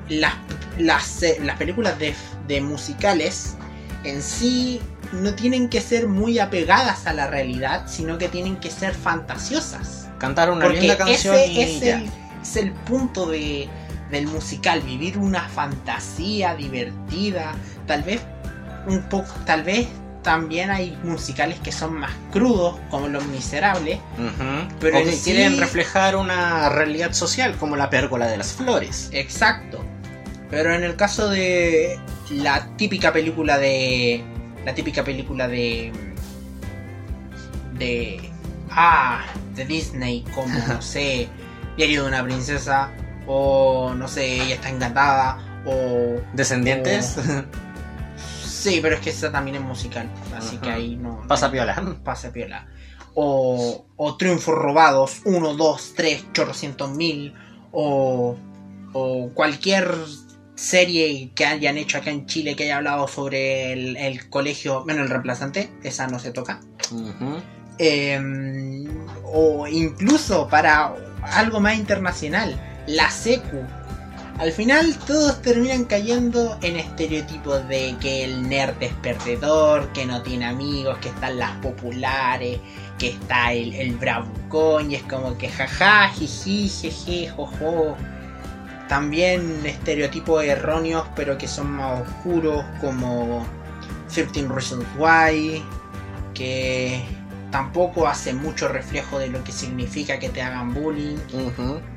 las, 0.08 0.34
las, 0.78 1.22
eh, 1.22 1.38
las 1.42 1.56
películas 1.56 1.98
de, 1.98 2.14
de 2.48 2.60
musicales 2.60 3.54
en 4.04 4.22
sí 4.22 4.80
no 5.12 5.34
tienen 5.34 5.68
que 5.68 5.80
ser 5.80 6.08
muy 6.08 6.38
apegadas 6.38 7.06
a 7.06 7.12
la 7.12 7.26
realidad, 7.26 7.84
sino 7.86 8.18
que 8.18 8.28
tienen 8.28 8.56
que 8.56 8.70
ser 8.70 8.94
fantasiosas. 8.94 10.08
cantar 10.18 10.50
una 10.50 10.64
Porque 10.64 10.80
linda 10.80 10.96
canción 10.96 11.34
ese 11.36 11.46
y 11.52 11.60
es 11.62 11.80
ya. 11.80 11.98
el, 11.98 12.10
es 12.42 12.56
el 12.56 12.72
punto 12.72 13.26
de, 13.26 13.68
del 14.10 14.26
musical, 14.26 14.80
vivir 14.82 15.18
una 15.18 15.48
fantasía 15.48 16.54
divertida, 16.54 17.54
tal 17.86 18.02
vez 18.02 18.20
un 18.86 19.02
poco, 19.08 19.32
tal 19.46 19.62
vez 19.62 19.86
también 20.22 20.70
hay 20.70 20.98
musicales 21.02 21.58
que 21.60 21.70
son 21.72 21.94
más 21.98 22.10
crudos, 22.32 22.76
como 22.90 23.08
Los 23.08 23.24
Miserables, 23.26 23.98
pero 24.80 24.98
o 25.00 25.04
que 25.04 25.12
sí- 25.12 25.32
quieren 25.32 25.58
reflejar 25.58 26.16
una 26.16 26.68
realidad 26.70 27.12
social 27.12 27.54
como 27.58 27.76
la 27.76 27.90
pérgola 27.90 28.26
de 28.26 28.38
las 28.38 28.52
flores. 28.52 29.10
Exacto. 29.12 29.84
Pero 30.50 30.74
en 30.74 30.82
el 30.82 30.96
caso 30.96 31.28
de 31.28 31.98
la 32.30 32.66
típica 32.76 33.12
película 33.12 33.58
de. 33.58 34.24
La 34.64 34.74
típica 34.74 35.04
película 35.04 35.48
de. 35.48 35.92
De. 37.78 38.30
Ah, 38.70 39.24
de 39.54 39.64
Disney, 39.64 40.24
como 40.34 40.54
no 40.68 40.82
sé. 40.82 41.28
Diario 41.76 42.02
de 42.02 42.08
una 42.08 42.24
princesa. 42.24 42.90
O 43.26 43.94
no 43.94 44.08
sé, 44.08 44.42
ella 44.42 44.54
está 44.54 44.70
encantada. 44.70 45.38
O. 45.66 46.20
Descendientes, 46.32 47.16
Sí, 48.64 48.78
pero 48.80 48.94
es 48.94 49.02
que 49.02 49.10
esa 49.10 49.30
también 49.30 49.56
es 49.56 49.62
musical. 49.62 50.08
Así 50.34 50.56
que 50.56 50.70
ahí 50.70 50.96
no. 50.96 51.22
pasa 51.28 51.50
piola. 51.50 51.98
pasa 52.02 52.32
piola. 52.32 52.66
O, 53.12 53.84
o 53.96 54.16
triunfos 54.16 54.54
robados, 54.54 55.20
1, 55.26 55.54
2, 55.54 55.92
3, 55.94 56.32
chorrocientos 56.32 56.90
mil. 56.92 57.34
O, 57.72 58.36
o 58.94 59.30
cualquier 59.34 59.94
serie 60.54 61.30
que 61.34 61.44
hayan 61.44 61.78
hecho 61.78 61.98
acá 61.98 62.10
en 62.10 62.26
Chile 62.26 62.54
que 62.56 62.64
haya 62.64 62.76
hablado 62.76 63.08
sobre 63.08 63.72
el, 63.72 63.96
el 63.96 64.28
colegio, 64.28 64.84
bueno, 64.84 65.02
el 65.02 65.10
reemplazante, 65.10 65.70
esa 65.82 66.06
no 66.06 66.18
se 66.18 66.30
toca. 66.30 66.60
Eh, 67.78 68.86
o 69.24 69.66
incluso 69.66 70.48
para 70.48 70.94
algo 71.22 71.60
más 71.60 71.76
internacional, 71.76 72.60
la 72.86 73.10
secu. 73.10 73.62
Al 74.38 74.50
final 74.50 74.96
todos 75.06 75.40
terminan 75.42 75.84
cayendo 75.84 76.58
en 76.62 76.76
estereotipos 76.76 77.68
de 77.68 77.94
que 78.00 78.24
el 78.24 78.48
nerd 78.48 78.74
es 78.82 78.92
perdedor, 78.94 79.92
que 79.92 80.06
no 80.06 80.22
tiene 80.22 80.46
amigos, 80.46 80.98
que 80.98 81.08
están 81.08 81.38
las 81.38 81.52
populares, 81.58 82.58
que 82.98 83.10
está 83.10 83.52
el, 83.52 83.72
el 83.74 83.94
bravucón 83.96 84.90
y 84.90 84.96
es 84.96 85.02
como 85.04 85.38
que 85.38 85.48
jaja, 85.48 86.08
jiji, 86.08 86.68
jeje, 86.68 87.28
jojo. 87.28 87.96
También 88.88 89.62
estereotipos 89.64 90.44
erróneos 90.44 91.06
pero 91.16 91.38
que 91.38 91.48
son 91.48 91.72
más 91.72 92.02
oscuros 92.02 92.64
como 92.80 93.46
13 94.12 94.46
Reasons 94.48 94.84
Why, 94.98 95.62
que 96.34 97.04
tampoco 97.50 98.08
hace 98.08 98.34
mucho 98.34 98.68
reflejo 98.68 99.18
de 99.18 99.28
lo 99.28 99.42
que 99.44 99.52
significa 99.52 100.18
que 100.18 100.28
te 100.28 100.42
hagan 100.42 100.74
bullying. 100.74 101.16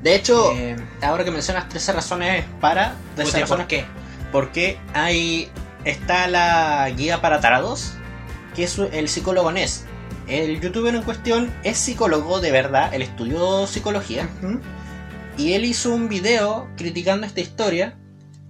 De 0.03 0.15
hecho, 0.15 0.51
Eh, 0.53 0.75
ahora 1.01 1.23
que 1.23 1.31
mencionas 1.31 1.67
13 1.67 1.93
razones 1.93 2.45
para, 2.61 2.95
13 3.15 3.31
puta, 3.31 3.39
razones 3.41 3.65
¿Por 3.65 3.67
qué? 3.67 3.85
porque 4.31 4.79
hay 4.93 5.49
está 5.83 6.27
la 6.27 6.89
guía 6.91 7.21
para 7.21 7.39
tarados, 7.39 7.93
que 8.55 8.63
es 8.65 8.77
el 8.77 9.09
psicólogo 9.09 9.51
Ness. 9.51 9.85
El 10.27 10.59
youtuber 10.59 10.93
en 10.93 11.03
cuestión 11.03 11.53
es 11.63 11.77
psicólogo 11.77 12.39
de 12.41 12.51
verdad, 12.51 12.93
él 12.93 13.01
estudió 13.01 13.65
psicología. 13.65 14.29
Y 15.37 15.53
él 15.53 15.65
hizo 15.65 15.93
un 15.93 16.09
video 16.09 16.69
criticando 16.75 17.27
esta 17.27 17.41
historia 17.41 17.97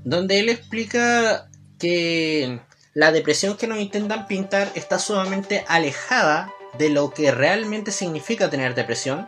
donde 0.03 0.39
él 0.39 0.49
explica 0.49 1.49
que 1.77 2.61
la 2.93 3.11
depresión 3.11 3.57
que 3.57 3.67
nos 3.67 3.79
intentan 3.79 4.25
pintar 4.25 4.71
está 4.73 4.97
sumamente 4.97 5.65
alejada 5.67 6.51
de 6.77 6.89
lo 6.89 7.13
que 7.13 7.31
realmente 7.31 7.91
significa 7.91 8.49
tener 8.49 8.73
depresión 8.73 9.27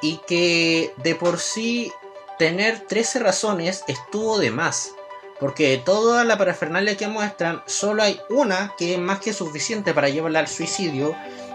y 0.00 0.20
que 0.28 0.92
de 1.02 1.14
por 1.16 1.40
sí 1.40 1.90
tener 2.38 2.80
13 2.86 3.18
razones 3.18 3.82
estuvo 3.88 4.38
de 4.38 4.50
más. 4.50 4.92
Porque 5.40 5.70
de 5.70 5.78
toda 5.78 6.24
la 6.24 6.38
parafernalia 6.38 6.96
que 6.96 7.06
muestran, 7.06 7.62
solo 7.66 8.02
hay 8.02 8.20
una 8.28 8.74
que 8.76 8.94
es 8.94 8.98
más 8.98 9.20
que 9.20 9.32
suficiente 9.32 9.94
para 9.94 10.08
llevarla 10.08 10.40
al 10.40 10.48
suicidio, 10.48 11.14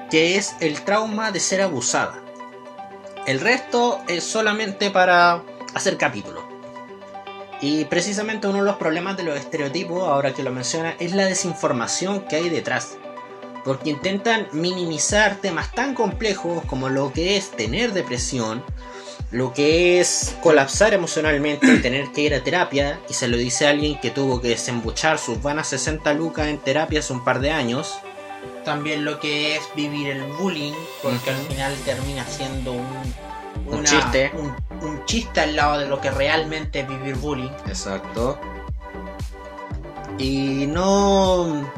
que 0.09 0.37
es 0.37 0.55
el 0.61 0.81
trauma 0.83 1.31
de 1.31 1.41
ser 1.41 1.61
abusada. 1.61 2.22
El 3.25 3.39
resto 3.39 4.01
es 4.09 4.25
solamente 4.25 4.91
para 4.91 5.43
hacer 5.73 5.97
capítulo. 5.97 6.43
Y 7.61 7.85
precisamente 7.85 8.47
uno 8.47 8.57
de 8.57 8.65
los 8.65 8.75
problemas 8.75 9.15
de 9.15 9.23
los 9.23 9.39
estereotipos, 9.39 10.03
ahora 10.03 10.33
que 10.33 10.43
lo 10.43 10.51
menciona, 10.51 10.95
es 10.99 11.13
la 11.13 11.23
desinformación 11.23 12.27
que 12.27 12.35
hay 12.35 12.49
detrás. 12.49 12.97
Porque 13.63 13.91
intentan 13.91 14.49
minimizar 14.51 15.37
temas 15.37 15.71
tan 15.71 15.95
complejos 15.95 16.65
como 16.65 16.89
lo 16.89 17.13
que 17.13 17.37
es 17.37 17.51
tener 17.51 17.93
depresión, 17.93 18.61
lo 19.31 19.53
que 19.53 20.01
es 20.01 20.35
colapsar 20.43 20.93
emocionalmente, 20.93 21.77
tener 21.81 22.11
que 22.11 22.23
ir 22.23 22.35
a 22.35 22.43
terapia, 22.43 22.99
y 23.07 23.13
se 23.13 23.29
lo 23.29 23.37
dice 23.37 23.67
a 23.67 23.69
alguien 23.69 24.01
que 24.01 24.11
tuvo 24.11 24.41
que 24.41 24.49
desembuchar 24.49 25.17
sus 25.17 25.41
vanas 25.41 25.67
60 25.67 26.13
lucas 26.13 26.49
en 26.49 26.57
terapia 26.57 26.99
hace 26.99 27.13
un 27.13 27.23
par 27.23 27.39
de 27.39 27.51
años. 27.51 27.95
También 28.65 29.03
lo 29.03 29.19
que 29.19 29.57
es 29.57 29.63
vivir 29.75 30.09
el 30.09 30.23
bullying, 30.23 30.73
porque 31.01 31.31
al 31.31 31.35
final 31.47 31.75
termina 31.85 32.25
siendo 32.25 32.71
un, 32.73 33.13
Un 33.67 33.83
chiste. 33.83 34.31
Un, 34.35 34.55
un 34.87 35.05
chiste 35.05 35.41
al 35.41 35.55
lado 35.55 35.79
de 35.79 35.87
lo 35.87 35.99
que 35.99 36.11
realmente 36.11 36.79
es 36.81 36.87
vivir 36.87 37.15
bullying. 37.15 37.51
Exacto. 37.67 38.39
Y 40.17 40.65
no. 40.67 41.69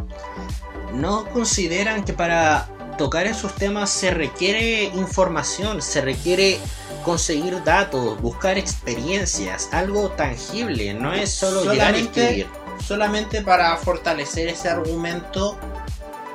No 0.94 1.26
consideran 1.32 2.04
que 2.06 2.14
para 2.14 2.68
tocar 2.98 3.26
esos 3.28 3.54
temas 3.56 3.90
se 3.90 4.12
requiere 4.12 4.84
información, 4.86 5.82
se 5.82 6.00
requiere 6.02 6.60
conseguir 7.04 7.62
datos, 7.64 8.22
buscar 8.22 8.58
experiencias, 8.58 9.70
algo 9.74 10.10
tangible, 10.12 10.94
no 10.94 11.14
es 11.14 11.32
solo 11.34 11.62
llegar 11.64 11.96
y 11.96 12.04
Solamente- 12.06 12.22
escribir. 12.24 12.48
Solamente 12.86 13.42
para 13.42 13.76
fortalecer 13.78 14.48
ese 14.50 14.70
argumento, 14.70 15.58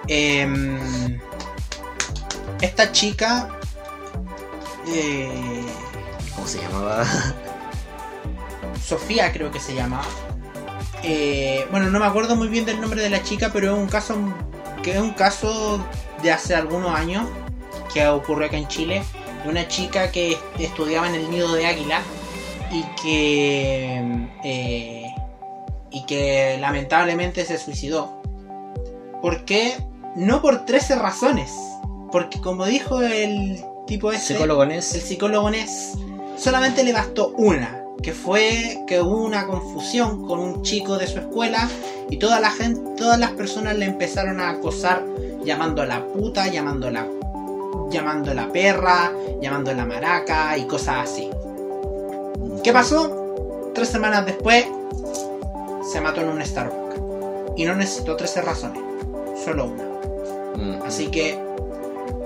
em, 0.07 1.19
esta 2.61 2.93
chica, 2.93 3.49
eh, 4.89 5.65
¿Cómo 6.35 6.47
se 6.47 6.61
llamaba? 6.61 7.05
Sofía 8.83 9.33
creo 9.33 9.51
que 9.51 9.61
se 9.61 9.75
llama. 9.75 10.01
Eh, 11.03 11.67
bueno, 11.71 11.91
no 11.91 12.01
me 12.01 12.07
acuerdo 12.07 12.37
muy 12.37 12.49
bien 12.49 12.65
del 12.65 12.81
nombre 12.81 13.03
de 13.03 13.11
la 13.11 13.23
chica, 13.23 13.51
pero 13.53 13.75
es 13.75 13.79
un 13.79 13.89
caso 13.89 14.17
que 14.83 14.93
es 14.93 14.99
un 14.99 15.13
caso 15.13 15.85
de 16.23 16.33
hace 16.33 16.55
algunos 16.55 16.95
años 16.95 17.27
que 17.93 18.07
ocurrió 18.07 18.47
acá 18.47 18.57
en 18.57 18.69
Chile 18.69 19.03
de 19.43 19.49
una 19.49 19.69
chica 19.69 20.11
que 20.11 20.39
estudiaba 20.59 21.09
en 21.09 21.15
el 21.15 21.31
nido 21.31 21.53
de 21.53 21.67
águila 21.67 22.01
y 22.71 22.83
que 23.03 24.29
eh, 24.45 25.07
y 25.91 26.07
que 26.07 26.57
lamentablemente 26.59 27.45
se 27.45 27.59
suicidó. 27.59 28.23
¿Por 29.21 29.45
qué? 29.45 29.77
No 30.15 30.43
por 30.43 30.65
13 30.65 30.97
razones, 30.97 31.53
porque 32.11 32.41
como 32.41 32.67
dijo 32.67 33.01
el 33.01 33.65
tipo 33.87 34.13
ese, 34.13 34.35
Psicólogo 34.35 34.65
el 34.65 34.71
Ness. 34.71 34.87
psicólogo 34.87 35.51
Ness 35.51 35.99
solamente 36.37 36.83
le 36.85 36.93
bastó 36.93 37.33
una, 37.37 37.85
que 38.03 38.13
fue 38.13 38.83
que 38.87 39.01
hubo 39.01 39.25
una 39.25 39.47
confusión 39.47 40.27
con 40.27 40.41
un 40.41 40.63
chico 40.63 40.99
de 40.99 41.07
su 41.07 41.19
escuela 41.19 41.69
y 42.09 42.17
toda 42.17 42.41
la 42.41 42.51
gente, 42.51 42.81
todas 42.97 43.19
las 43.19 43.33
personas 43.33 43.77
le 43.77 43.87
empezaron 43.87 44.41
a 44.41 44.51
acosar 44.51 45.05
llamando 45.45 45.83
a 45.83 45.87
la 45.87 46.05
puta, 46.07 46.49
llamando 46.49 46.89
a 46.89 46.91
la 46.91 47.07
llamando 47.91 48.31
a 48.31 48.35
la 48.35 48.53
perra, 48.53 49.13
llamando 49.41 49.71
a 49.71 49.75
la 49.75 49.85
maraca 49.85 50.57
y 50.57 50.65
cosas 50.65 51.11
así. 51.11 51.29
¿Qué 52.63 52.73
pasó? 52.73 53.73
Tres 53.75 53.89
semanas 53.89 54.27
después 54.27 54.67
se 55.91 56.01
mató 56.01 56.21
en 56.21 56.29
un 56.29 56.45
Starbucks. 56.45 57.01
Y 57.57 57.65
no 57.65 57.75
necesitó 57.75 58.17
13 58.17 58.43
razones, 58.43 58.83
solo 59.45 59.67
una. 59.67 59.90
Mm. 60.61 60.83
Así 60.83 61.09
que 61.09 61.39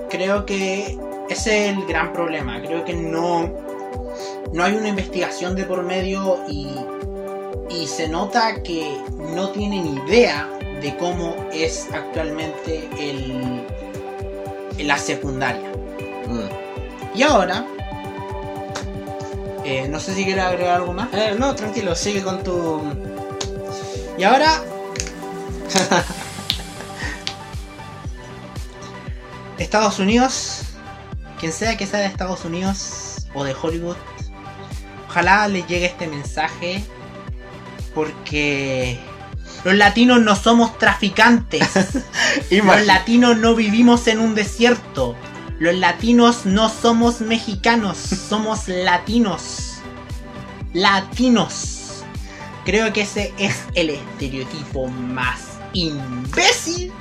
creo 0.09 0.45
que 0.45 0.97
ese 1.29 1.69
es 1.69 1.77
el 1.77 1.85
gran 1.85 2.13
problema. 2.13 2.61
Creo 2.61 2.85
que 2.85 2.93
no, 2.93 3.51
no 4.53 4.63
hay 4.63 4.75
una 4.75 4.89
investigación 4.89 5.55
de 5.55 5.63
por 5.63 5.83
medio 5.83 6.39
y, 6.47 6.75
y 7.69 7.87
se 7.87 8.07
nota 8.07 8.61
que 8.63 8.97
no 9.33 9.49
tienen 9.49 9.85
idea 9.85 10.49
de 10.81 10.95
cómo 10.97 11.35
es 11.51 11.87
actualmente 11.93 12.87
el, 12.99 13.65
la 14.79 14.97
secundaria. 14.97 15.69
Mm. 16.27 17.17
Y 17.17 17.23
ahora, 17.23 17.65
eh, 19.63 19.87
no 19.87 19.99
sé 19.99 20.13
si 20.13 20.25
quieres 20.25 20.43
agregar 20.43 20.75
algo 20.75 20.93
más. 20.93 21.09
Eh, 21.13 21.35
no, 21.37 21.55
tranquilo, 21.55 21.95
sigue 21.95 22.21
con 22.21 22.43
tu. 22.43 22.81
Y 24.17 24.23
ahora. 24.23 24.63
Estados 29.63 29.99
Unidos. 29.99 30.61
Quien 31.39 31.51
sea 31.51 31.77
que 31.77 31.85
sea 31.85 31.99
de 31.99 32.07
Estados 32.07 32.45
Unidos 32.45 33.27
o 33.33 33.43
de 33.43 33.53
Hollywood. 33.53 33.97
Ojalá 35.07 35.47
les 35.47 35.67
llegue 35.67 35.85
este 35.85 36.07
mensaje. 36.07 36.83
Porque 37.93 38.99
los 39.63 39.73
latinos 39.75 40.21
no 40.21 40.35
somos 40.35 40.77
traficantes. 40.77 41.67
Los 42.51 42.85
latinos 42.85 43.37
no 43.37 43.55
vivimos 43.55 44.07
en 44.07 44.19
un 44.19 44.35
desierto. 44.35 45.15
Los 45.57 45.73
latinos 45.75 46.45
no 46.45 46.69
somos 46.69 47.21
mexicanos, 47.21 47.97
somos 47.97 48.67
latinos. 48.67 49.77
Latinos. 50.73 52.03
Creo 52.65 52.91
que 52.91 53.01
ese 53.01 53.33
es 53.37 53.55
el 53.73 53.91
estereotipo 53.91 54.87
más 54.87 55.41
imbécil 55.73 56.91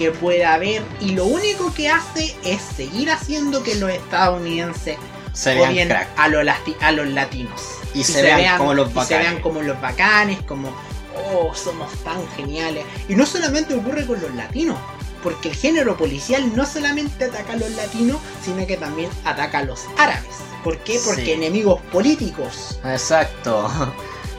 que 0.00 0.10
puede 0.12 0.46
haber 0.46 0.82
y 0.98 1.10
lo 1.10 1.26
único 1.26 1.74
que 1.74 1.90
hace 1.90 2.34
es 2.42 2.62
seguir 2.74 3.10
haciendo 3.10 3.62
que 3.62 3.74
los 3.74 3.90
estadounidenses 3.90 4.96
Se 5.34 5.54
vean 5.54 5.88
crack. 5.88 6.08
a, 6.16 6.28
los 6.28 6.46
a 6.80 6.92
los 6.92 7.06
latinos. 7.08 7.60
Y 7.92 8.02
se 8.02 8.22
vean 8.22 8.56
como 8.56 8.72
los 8.72 8.86
y 8.88 8.92
se 8.92 8.96
bacanes. 8.96 9.28
vean 9.30 9.42
como 9.42 9.60
los 9.60 9.78
bacanes, 9.78 10.42
como, 10.44 10.70
oh, 11.34 11.54
somos 11.54 11.92
tan 12.02 12.26
geniales. 12.34 12.86
Y 13.10 13.14
no 13.14 13.26
solamente 13.26 13.74
ocurre 13.74 14.06
con 14.06 14.22
los 14.22 14.34
latinos, 14.34 14.78
porque 15.22 15.50
el 15.50 15.54
género 15.54 15.98
policial 15.98 16.56
no 16.56 16.64
solamente 16.64 17.26
ataca 17.26 17.52
a 17.52 17.56
los 17.56 17.70
latinos, 17.72 18.16
sino 18.42 18.66
que 18.66 18.78
también 18.78 19.10
ataca 19.26 19.58
a 19.58 19.64
los 19.64 19.80
árabes. 19.98 20.36
¿Por 20.64 20.78
qué? 20.78 20.98
Porque 21.04 21.24
Sí. 21.26 21.32
enemigos 21.32 21.78
políticos. 21.92 22.80
Exacto. 22.86 23.70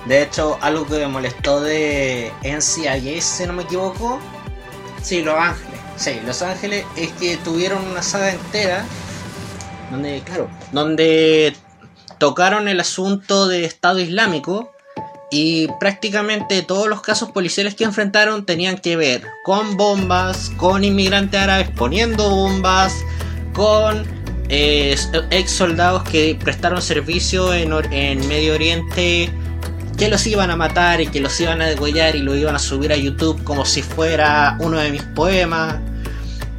De 0.06 0.24
hecho, 0.24 0.58
algo 0.62 0.88
que 0.88 0.96
me 0.96 1.08
molestó 1.08 1.62
de 1.62 2.32
NCIS, 2.44 3.24
si 3.24 3.46
no 3.46 3.54
me 3.54 3.62
equivoco, 3.64 4.20
Sí, 5.02 5.22
los 5.24 5.36
ángeles. 5.36 5.82
Sí, 6.02 6.20
Los 6.26 6.42
Ángeles 6.42 6.84
es 6.96 7.12
que 7.12 7.38
tuvieron 7.38 7.86
una 7.86 8.02
saga 8.02 8.32
entera 8.32 8.86
donde, 9.92 10.22
claro, 10.26 10.50
donde 10.72 11.56
tocaron 12.18 12.68
el 12.68 12.80
asunto 12.80 13.48
de 13.48 13.66
Estado 13.66 14.00
Islámico 14.00 14.72
y 15.30 15.68
prácticamente 15.80 16.64
todos 16.64 16.88
los 16.88 17.02
casos 17.02 17.32
policiales 17.32 17.76
que 17.76 17.84
enfrentaron 17.84 18.48
tenían 18.48 18.80
que 18.80 18.96
ver 18.96 19.22
con 19.44 19.78
bombas, 19.78 20.52
con 20.58 20.84
inmigrantes 20.84 21.40
árabes 21.40 21.70
poniendo 21.70 22.30
bombas, 22.32 22.96
con 23.54 24.04
eh, 24.50 24.96
ex 25.30 25.52
soldados 25.52 26.04
que 26.10 26.36
prestaron 26.44 26.82
servicio 26.82 27.54
en, 27.54 27.72
en 27.94 28.28
Medio 28.28 28.56
Oriente 28.56 29.30
que 30.02 30.10
los 30.10 30.26
iban 30.26 30.50
a 30.50 30.56
matar 30.56 31.00
y 31.00 31.06
que 31.06 31.20
los 31.20 31.40
iban 31.40 31.62
a 31.62 31.68
degollar 31.68 32.16
y 32.16 32.24
lo 32.24 32.36
iban 32.36 32.56
a 32.56 32.58
subir 32.58 32.92
a 32.92 32.96
YouTube 32.96 33.44
como 33.44 33.66
si 33.66 33.84
fuera 33.84 34.58
uno 34.60 34.80
de 34.80 34.90
mis 34.90 35.04
poemas. 35.04 35.76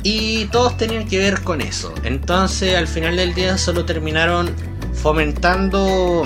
Y 0.05 0.45
todos 0.53 0.77
tenían 0.77 1.09
que 1.09 1.19
ver 1.19 1.41
con 1.41 1.61
eso. 1.61 1.93
Entonces 2.05 2.77
al 2.77 2.87
final 2.87 3.17
del 3.17 3.35
día 3.35 3.59
solo 3.59 3.85
terminaron 3.85 4.55
fomentando 4.95 6.23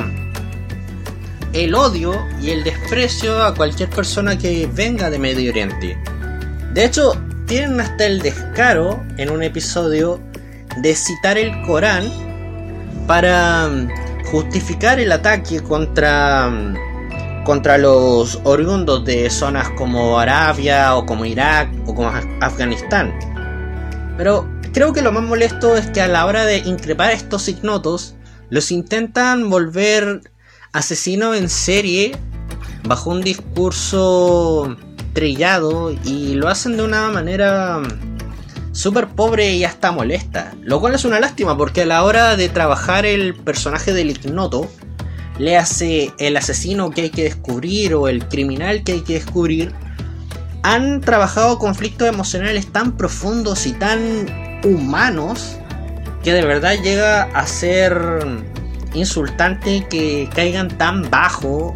el 1.54 1.74
odio 1.74 2.22
y 2.42 2.50
el 2.50 2.62
desprecio 2.64 3.42
a 3.42 3.54
cualquier 3.54 3.88
persona 3.88 4.36
que 4.36 4.68
venga 4.70 5.08
de 5.08 5.18
Medio 5.18 5.50
Oriente. 5.50 5.96
De 6.74 6.84
hecho, 6.84 7.14
tienen 7.46 7.80
hasta 7.80 8.04
el 8.04 8.20
descaro 8.20 9.02
en 9.16 9.30
un 9.30 9.42
episodio 9.42 10.20
de 10.82 10.94
citar 10.94 11.38
el 11.38 11.62
Corán 11.62 12.12
para 13.06 13.70
justificar 14.30 15.00
el 15.00 15.12
ataque 15.12 15.62
contra 15.62 16.52
contra 17.46 17.78
los 17.78 18.40
oriundos 18.42 19.04
de 19.04 19.30
zonas 19.30 19.70
como 19.70 20.18
Arabia 20.18 20.96
o 20.96 21.06
como 21.06 21.24
Irak 21.24 21.70
o 21.86 21.94
como 21.94 22.10
Af- 22.10 22.38
Afganistán. 22.42 23.14
Pero 24.18 24.48
creo 24.72 24.92
que 24.92 25.00
lo 25.00 25.12
más 25.12 25.22
molesto 25.22 25.76
es 25.76 25.86
que 25.86 26.00
a 26.00 26.08
la 26.08 26.26
hora 26.26 26.44
de 26.44 26.58
increpar 26.58 27.10
a 27.10 27.12
estos 27.12 27.48
ignotos, 27.48 28.16
los 28.50 28.72
intentan 28.72 29.48
volver 29.48 30.22
asesinos 30.72 31.36
en 31.36 31.48
serie 31.48 32.16
bajo 32.84 33.10
un 33.10 33.22
discurso 33.22 34.76
trillado 35.12 35.94
y 36.04 36.34
lo 36.34 36.48
hacen 36.48 36.76
de 36.76 36.82
una 36.82 37.08
manera 37.10 37.80
súper 38.72 39.06
pobre 39.08 39.54
y 39.54 39.64
hasta 39.64 39.92
molesta. 39.92 40.52
Lo 40.62 40.80
cual 40.80 40.94
es 40.94 41.04
una 41.04 41.20
lástima 41.20 41.56
porque 41.56 41.82
a 41.82 41.86
la 41.86 42.02
hora 42.02 42.36
de 42.36 42.48
trabajar 42.48 43.06
el 43.06 43.34
personaje 43.34 43.92
del 43.92 44.10
ignoto, 44.10 44.68
le 45.38 45.56
hace 45.56 46.12
el 46.18 46.36
asesino 46.36 46.90
que 46.90 47.02
hay 47.02 47.10
que 47.10 47.24
descubrir 47.24 47.94
o 47.94 48.08
el 48.08 48.26
criminal 48.28 48.82
que 48.84 48.92
hay 48.92 49.00
que 49.02 49.14
descubrir, 49.14 49.72
han 50.62 51.00
trabajado 51.00 51.58
conflictos 51.58 52.08
emocionales 52.08 52.66
tan 52.72 52.96
profundos 52.96 53.66
y 53.66 53.72
tan 53.72 54.60
humanos 54.64 55.56
que 56.24 56.32
de 56.32 56.44
verdad 56.44 56.74
llega 56.82 57.22
a 57.22 57.46
ser 57.46 58.26
insultante 58.94 59.86
que 59.88 60.28
caigan 60.34 60.68
tan 60.76 61.08
bajo, 61.08 61.74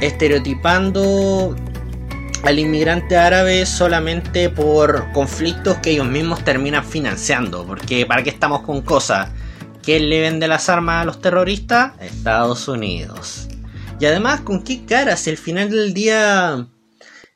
estereotipando 0.00 1.54
al 2.42 2.58
inmigrante 2.58 3.16
árabe 3.16 3.66
solamente 3.66 4.48
por 4.48 5.12
conflictos 5.12 5.78
que 5.78 5.90
ellos 5.90 6.06
mismos 6.06 6.42
terminan 6.44 6.84
financiando. 6.84 7.64
Porque 7.66 8.06
¿para 8.06 8.22
qué 8.22 8.30
estamos 8.30 8.62
con 8.62 8.82
cosas? 8.82 9.28
¿Quién 9.88 10.10
le 10.10 10.20
vende 10.20 10.46
las 10.48 10.68
armas 10.68 11.00
a 11.00 11.04
los 11.06 11.22
terroristas? 11.22 11.94
Estados 11.98 12.68
Unidos. 12.68 13.48
Y 13.98 14.04
además, 14.04 14.42
¿con 14.42 14.62
qué 14.62 14.84
cara? 14.84 15.16
Si 15.16 15.30
al 15.30 15.38
final 15.38 15.70
del 15.70 15.94
día 15.94 16.68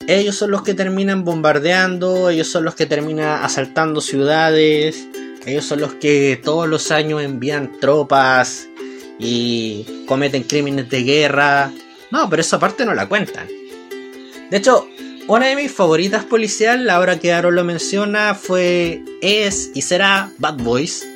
ellos 0.06 0.36
son 0.36 0.50
los 0.50 0.60
que 0.60 0.74
terminan 0.74 1.24
bombardeando, 1.24 2.28
ellos 2.28 2.48
son 2.48 2.64
los 2.64 2.74
que 2.74 2.84
terminan 2.84 3.42
asaltando 3.42 4.02
ciudades, 4.02 5.08
ellos 5.46 5.64
son 5.64 5.80
los 5.80 5.94
que 5.94 6.38
todos 6.44 6.68
los 6.68 6.90
años 6.90 7.22
envían 7.22 7.80
tropas 7.80 8.68
y 9.18 10.04
cometen 10.06 10.42
crímenes 10.42 10.90
de 10.90 11.04
guerra. 11.04 11.72
No, 12.10 12.28
pero 12.28 12.42
esa 12.42 12.58
parte 12.58 12.84
no 12.84 12.92
la 12.92 13.08
cuentan. 13.08 13.48
De 14.50 14.58
hecho, 14.58 14.86
una 15.26 15.46
de 15.46 15.56
mis 15.56 15.72
favoritas 15.72 16.26
policial, 16.26 16.90
ahora 16.90 17.18
que 17.18 17.32
Aaron 17.32 17.54
lo 17.54 17.64
menciona, 17.64 18.34
fue, 18.34 19.02
es 19.22 19.70
y 19.74 19.80
será 19.80 20.30
Bad 20.36 20.58
Boys. 20.58 21.06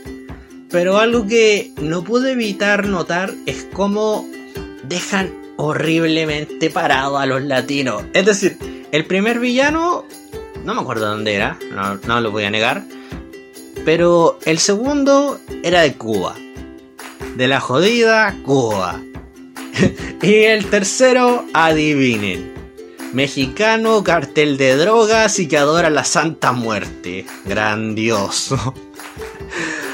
Pero 0.77 0.99
algo 0.99 1.27
que 1.27 1.73
no 1.81 2.05
pude 2.05 2.33
evitar 2.33 2.87
notar 2.87 3.33
es 3.47 3.67
cómo 3.73 4.29
dejan 4.83 5.33
horriblemente 5.57 6.69
parado 6.69 7.17
a 7.17 7.25
los 7.25 7.43
latinos. 7.43 8.05
Es 8.12 8.27
decir, 8.27 8.59
el 8.93 9.07
primer 9.07 9.41
villano, 9.41 10.05
no 10.67 10.75
me 10.75 10.83
acuerdo 10.83 11.07
dónde 11.09 11.33
era, 11.33 11.59
no, 11.73 11.95
no 12.07 12.21
lo 12.21 12.31
voy 12.31 12.45
a 12.45 12.51
negar. 12.51 12.85
Pero 13.87 14.39
el 14.45 14.59
segundo 14.59 15.41
era 15.62 15.81
de 15.81 15.95
Cuba. 15.95 16.35
De 17.37 17.49
la 17.49 17.61
jodida 17.61 18.37
Cuba. 18.45 19.01
y 20.23 20.35
el 20.35 20.67
tercero, 20.67 21.47
adivinen. 21.55 22.53
Mexicano, 23.15 24.05
cartel 24.05 24.59
de 24.59 24.77
drogas 24.77 25.39
y 25.39 25.49
que 25.49 25.57
adora 25.57 25.89
la 25.89 26.05
Santa 26.05 26.53
Muerte. 26.53 27.25
Grandioso. 27.47 28.75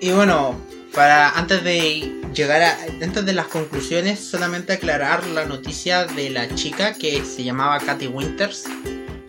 Y 0.00 0.10
bueno, 0.10 0.60
para 0.94 1.30
antes 1.30 1.64
de 1.64 2.12
llegar 2.34 2.60
a 2.62 2.76
antes 3.02 3.24
de 3.24 3.32
las 3.32 3.46
conclusiones, 3.46 4.20
solamente 4.20 4.74
aclarar 4.74 5.26
la 5.28 5.46
noticia 5.46 6.04
de 6.04 6.28
la 6.28 6.54
chica 6.54 6.92
que 6.92 7.24
se 7.24 7.42
llamaba 7.42 7.78
Katy 7.78 8.08
Winters, 8.08 8.64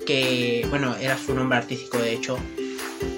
que 0.05 0.65
bueno, 0.69 0.95
era 0.97 1.17
su 1.17 1.33
nombre 1.33 1.59
artístico 1.59 1.97
de 1.97 2.13
hecho, 2.13 2.37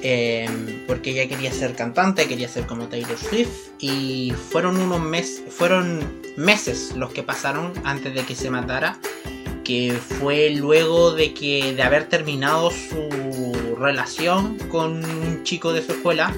eh, 0.04 0.84
porque 0.86 1.12
ella 1.12 1.28
quería 1.28 1.52
ser 1.52 1.74
cantante, 1.74 2.28
quería 2.28 2.48
ser 2.48 2.68
como 2.68 2.88
Taylor 2.88 3.18
Swift 3.18 3.70
y 3.80 4.34
fueron 4.52 4.78
unos 4.78 5.00
meses, 5.02 5.42
fueron 5.50 6.22
meses 6.38 6.94
los 6.96 7.12
que 7.12 7.24
pasaron 7.24 7.74
antes 7.86 8.14
de 8.14 8.24
que 8.24 8.36
se 8.36 8.52
matara, 8.52 9.00
que 9.64 9.98
fue 10.20 10.52
luego 10.52 11.12
de 11.12 11.34
que 11.34 11.74
de 11.74 11.82
haber 11.82 12.08
terminado 12.08 12.70
su 12.70 13.25
relación 13.76 14.58
con 14.70 15.04
un 15.06 15.44
chico 15.44 15.74
de 15.74 15.84
su 15.86 15.94
escuela 15.94 16.34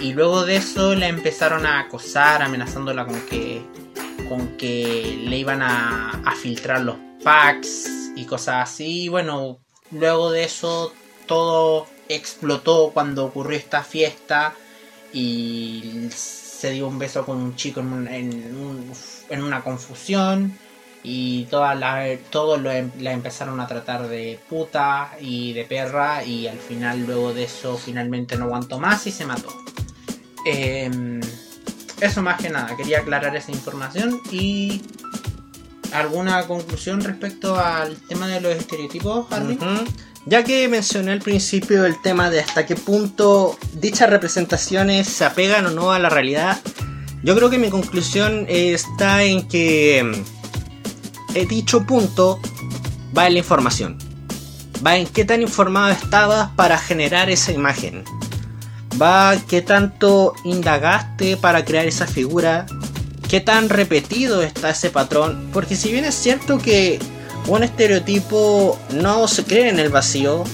y 0.00 0.12
luego 0.12 0.44
de 0.44 0.56
eso 0.56 0.94
la 0.94 1.08
empezaron 1.08 1.66
a 1.66 1.80
acosar, 1.80 2.42
amenazándola 2.42 3.06
con 3.06 3.20
que 3.22 3.62
con 4.28 4.56
que 4.56 5.18
le 5.24 5.38
iban 5.38 5.60
a, 5.62 6.10
a 6.24 6.34
filtrar 6.36 6.82
los 6.82 6.96
packs 7.24 8.12
y 8.14 8.24
cosas 8.26 8.70
así. 8.70 9.04
Y 9.04 9.08
bueno, 9.08 9.58
luego 9.90 10.30
de 10.30 10.44
eso 10.44 10.92
todo 11.26 11.86
explotó 12.08 12.90
cuando 12.94 13.24
ocurrió 13.24 13.58
esta 13.58 13.82
fiesta 13.82 14.54
y 15.12 16.08
se 16.14 16.70
dio 16.70 16.86
un 16.86 16.98
beso 16.98 17.24
con 17.26 17.38
un 17.38 17.56
chico 17.56 17.80
en, 17.80 18.06
en 18.08 18.56
un- 18.56 18.92
en 19.30 19.42
una 19.42 19.62
confusión 19.62 20.56
y 21.02 21.44
todas 21.44 21.78
la, 21.78 22.04
todos 22.30 22.60
lo 22.60 22.70
em- 22.70 22.90
la 23.00 23.12
empezaron 23.12 23.60
a 23.60 23.66
tratar 23.66 24.08
de 24.08 24.38
puta 24.48 25.12
y 25.20 25.52
de 25.52 25.64
perra 25.64 26.24
y 26.24 26.46
al 26.46 26.58
final 26.58 27.06
luego 27.06 27.32
de 27.32 27.44
eso 27.44 27.78
finalmente 27.78 28.36
no 28.36 28.44
aguantó 28.46 28.78
más 28.78 29.06
y 29.06 29.10
se 29.10 29.24
mató. 29.24 29.48
Em, 30.44 31.20
eso 32.00 32.22
más 32.22 32.40
que 32.40 32.50
nada, 32.50 32.76
quería 32.76 33.00
aclarar 33.00 33.36
esa 33.36 33.52
información 33.52 34.20
y 34.30 34.82
alguna 35.92 36.46
conclusión 36.46 37.00
respecto 37.00 37.58
al 37.58 37.96
tema 37.96 38.26
de 38.28 38.40
los 38.40 38.54
estereotipos, 38.54 39.26
Harry. 39.30 39.58
Ya 40.26 40.44
que 40.44 40.68
mencioné 40.68 41.12
al 41.12 41.20
principio 41.20 41.84
el 41.86 42.00
tema 42.02 42.30
de 42.30 42.40
hasta 42.40 42.66
qué 42.66 42.76
punto 42.76 43.58
dichas 43.72 44.10
representaciones 44.10 45.08
se 45.08 45.24
apegan 45.24 45.66
o 45.66 45.70
no 45.70 45.92
a 45.92 45.98
la 45.98 46.10
realidad, 46.10 46.60
yo 47.22 47.34
creo 47.34 47.50
que 47.50 47.58
mi 47.58 47.70
conclusión 47.70 48.46
está 48.48 49.24
en 49.24 49.48
que 49.48 50.00
eh, 50.00 50.24
dicho 51.48 51.84
punto 51.86 52.40
va 53.16 53.26
en 53.26 53.34
la 53.34 53.38
información. 53.40 53.98
Va 54.84 54.96
en 54.96 55.06
qué 55.06 55.24
tan 55.24 55.42
informado 55.42 55.90
estabas 55.90 56.50
para 56.56 56.78
generar 56.78 57.30
esa 57.30 57.52
imagen. 57.52 58.04
Va 59.00 59.36
qué 59.48 59.62
tanto 59.62 60.34
indagaste 60.44 61.36
para 61.36 61.64
crear 61.64 61.86
esa 61.86 62.06
figura. 62.06 62.66
Qué 63.28 63.40
tan 63.40 63.68
repetido 63.68 64.42
está 64.42 64.70
ese 64.70 64.90
patrón. 64.90 65.50
Porque 65.52 65.76
si 65.76 65.92
bien 65.92 66.04
es 66.04 66.14
cierto 66.14 66.58
que 66.58 66.98
un 67.46 67.62
estereotipo 67.62 68.78
no 68.92 69.28
se 69.28 69.44
crea 69.44 69.68
en 69.68 69.78
el 69.78 69.88
vacío, 69.88 70.44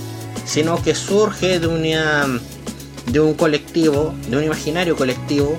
sino 0.44 0.82
que 0.82 0.94
surge 0.94 1.58
de 1.58 1.66
una 1.66 2.26
de 3.06 3.20
un 3.20 3.34
colectivo, 3.34 4.14
de 4.28 4.36
un 4.36 4.44
imaginario 4.44 4.96
colectivo. 4.96 5.58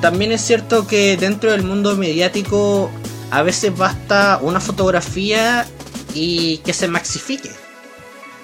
También 0.00 0.32
es 0.32 0.40
cierto 0.40 0.86
que 0.86 1.16
dentro 1.16 1.50
del 1.52 1.62
mundo 1.62 1.96
mediático 1.96 2.90
a 3.30 3.42
veces 3.42 3.76
basta 3.76 4.38
una 4.42 4.60
fotografía 4.60 5.66
y 6.14 6.58
que 6.58 6.72
se 6.72 6.88
maxifique. 6.88 7.50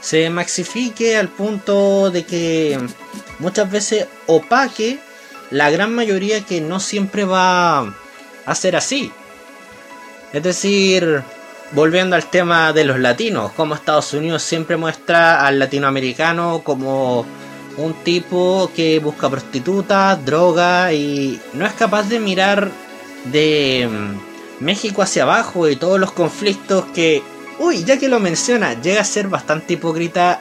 Se 0.01 0.29
maxifique 0.31 1.17
al 1.17 1.29
punto 1.29 2.11
de 2.11 2.25
que 2.25 2.79
muchas 3.39 3.71
veces 3.71 4.07
opaque 4.27 4.99
la 5.51 5.71
gran 5.71 5.95
mayoría 5.95 6.45
que 6.45 6.61
no 6.61 6.81
siempre 6.81 7.25
va 7.25 7.95
a 8.47 8.55
ser 8.55 8.75
así. 8.75 9.13
Es 10.33 10.43
decir, 10.43 11.23
volviendo 11.73 12.17
al 12.17 12.29
tema 12.29 12.73
de 12.73 12.85
los 12.85 12.99
latinos, 12.99 13.53
como 13.53 13.75
Estados 13.75 14.13
Unidos 14.13 14.43
siempre 14.43 14.77
muestra 14.77 15.47
al 15.47 15.59
latinoamericano 15.59 16.63
como 16.65 17.25
un 17.77 17.95
tipo 18.03 18.71
que 18.75 18.99
busca 18.99 19.31
prostitutas, 19.31 20.25
droga 20.25 20.93
y 20.93 21.41
no 21.55 21.65
es 21.65 21.73
capaz 21.75 22.09
de 22.09 22.19
mirar 22.19 22.71
de 23.27 23.89
México 24.63 25.03
hacia 25.03 25.25
abajo 25.25 25.69
y 25.69 25.77
todos 25.77 25.99
los 25.99 26.13
conflictos 26.13 26.85
que, 26.95 27.23
uy, 27.59 27.85
ya 27.85 27.99
que 27.99 28.09
lo 28.09 28.21
menciona, 28.21 28.81
llega 28.81 29.01
a 29.01 29.05
ser 29.05 29.29
bastante 29.29 29.75
hipócrita 29.75 30.41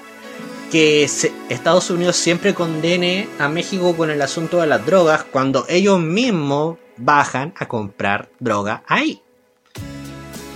que 0.71 1.03
Estados 1.49 1.89
Unidos 1.89 2.15
siempre 2.15 2.53
condene 2.53 3.27
a 3.39 3.49
México 3.49 3.95
con 3.95 4.09
el 4.09 4.21
asunto 4.21 4.61
de 4.61 4.67
las 4.67 4.85
drogas 4.85 5.25
cuando 5.25 5.65
ellos 5.67 5.99
mismos 5.99 6.77
bajan 6.95 7.53
a 7.57 7.67
comprar 7.67 8.29
droga 8.39 8.83
ahí. 8.87 9.21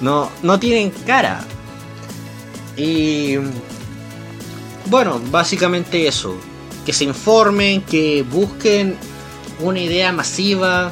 No, 0.01 0.30
no 0.41 0.60
tienen 0.60 0.91
cara. 1.06 1.43
Y 2.78 3.38
bueno, 4.88 5.19
básicamente 5.32 6.08
eso. 6.08 6.36
Que 6.86 6.93
se 6.93 7.04
informen, 7.04 7.82
que 7.82 8.23
busquen 8.23 8.95
una 9.60 9.80
idea 9.80 10.12
masiva. 10.12 10.91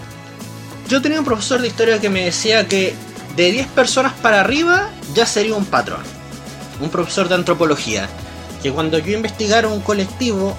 Yo 0.90 1.02
tenía 1.02 1.20
un 1.20 1.26
profesor 1.26 1.62
de 1.62 1.68
historia 1.68 2.00
que 2.00 2.10
me 2.10 2.26
decía 2.26 2.68
que 2.68 2.94
de 3.36 3.52
10 3.52 3.68
personas 3.68 4.14
para 4.14 4.42
arriba 4.42 4.90
ya 5.14 5.26
sería 5.26 5.56
un 5.56 5.66
patrón. 5.66 6.02
Un 6.82 6.90
profesor 6.90 7.30
de 7.30 7.36
antropología. 7.36 8.10
Que 8.62 8.72
cuando 8.72 8.98
yo 9.00 9.14
investigara 9.14 9.68
un 9.68 9.82
colectivo, 9.82 10.56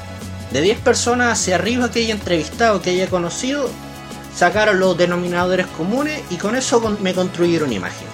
de 0.54 0.60
10 0.60 0.78
personas 0.80 1.32
hacia 1.32 1.56
arriba 1.56 1.90
que 1.90 2.00
haya 2.00 2.14
entrevistado, 2.14 2.80
que 2.80 2.90
haya 2.90 3.08
conocido, 3.08 3.68
sacaron 4.34 4.78
los 4.78 4.96
denominadores 4.96 5.66
comunes 5.66 6.22
y 6.30 6.37
con 6.37 6.54
eso 6.54 6.80
me 7.00 7.12
construyeron 7.12 7.68
una 7.68 7.76
imagen. 7.76 8.06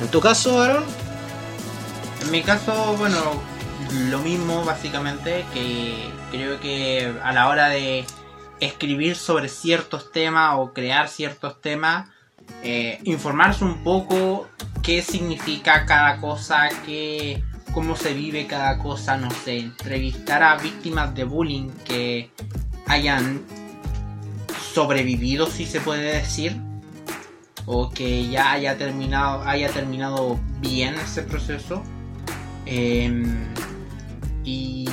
En 0.00 0.08
tu 0.08 0.20
caso, 0.20 0.60
Aaron, 0.60 0.84
En 2.22 2.30
mi 2.30 2.42
caso, 2.42 2.96
bueno, 2.98 3.18
lo 4.10 4.18
mismo 4.18 4.64
básicamente, 4.64 5.44
que 5.54 6.10
creo 6.30 6.58
que 6.58 7.14
a 7.22 7.32
la 7.32 7.48
hora 7.48 7.68
de 7.68 8.04
escribir 8.66 9.16
sobre 9.16 9.48
ciertos 9.48 10.12
temas 10.12 10.56
o 10.58 10.72
crear 10.72 11.08
ciertos 11.08 11.60
temas, 11.60 12.08
eh, 12.62 13.00
informarse 13.04 13.64
un 13.64 13.82
poco 13.82 14.48
qué 14.82 15.02
significa 15.02 15.86
cada 15.86 16.20
cosa, 16.20 16.68
qué, 16.84 17.42
cómo 17.72 17.96
se 17.96 18.14
vive 18.14 18.46
cada 18.46 18.78
cosa, 18.78 19.16
no 19.16 19.30
sé, 19.30 19.58
entrevistar 19.58 20.42
a 20.42 20.56
víctimas 20.56 21.14
de 21.14 21.24
bullying 21.24 21.70
que 21.84 22.30
hayan 22.86 23.42
sobrevivido, 24.72 25.46
si 25.46 25.66
se 25.66 25.80
puede 25.80 26.16
decir, 26.16 26.60
o 27.66 27.90
que 27.90 28.28
ya 28.28 28.52
haya 28.52 28.76
terminado, 28.76 29.42
haya 29.42 29.70
terminado 29.70 30.38
bien 30.60 30.94
ese 30.94 31.22
proceso. 31.22 31.82
Em, 32.66 33.46
y 34.44 34.88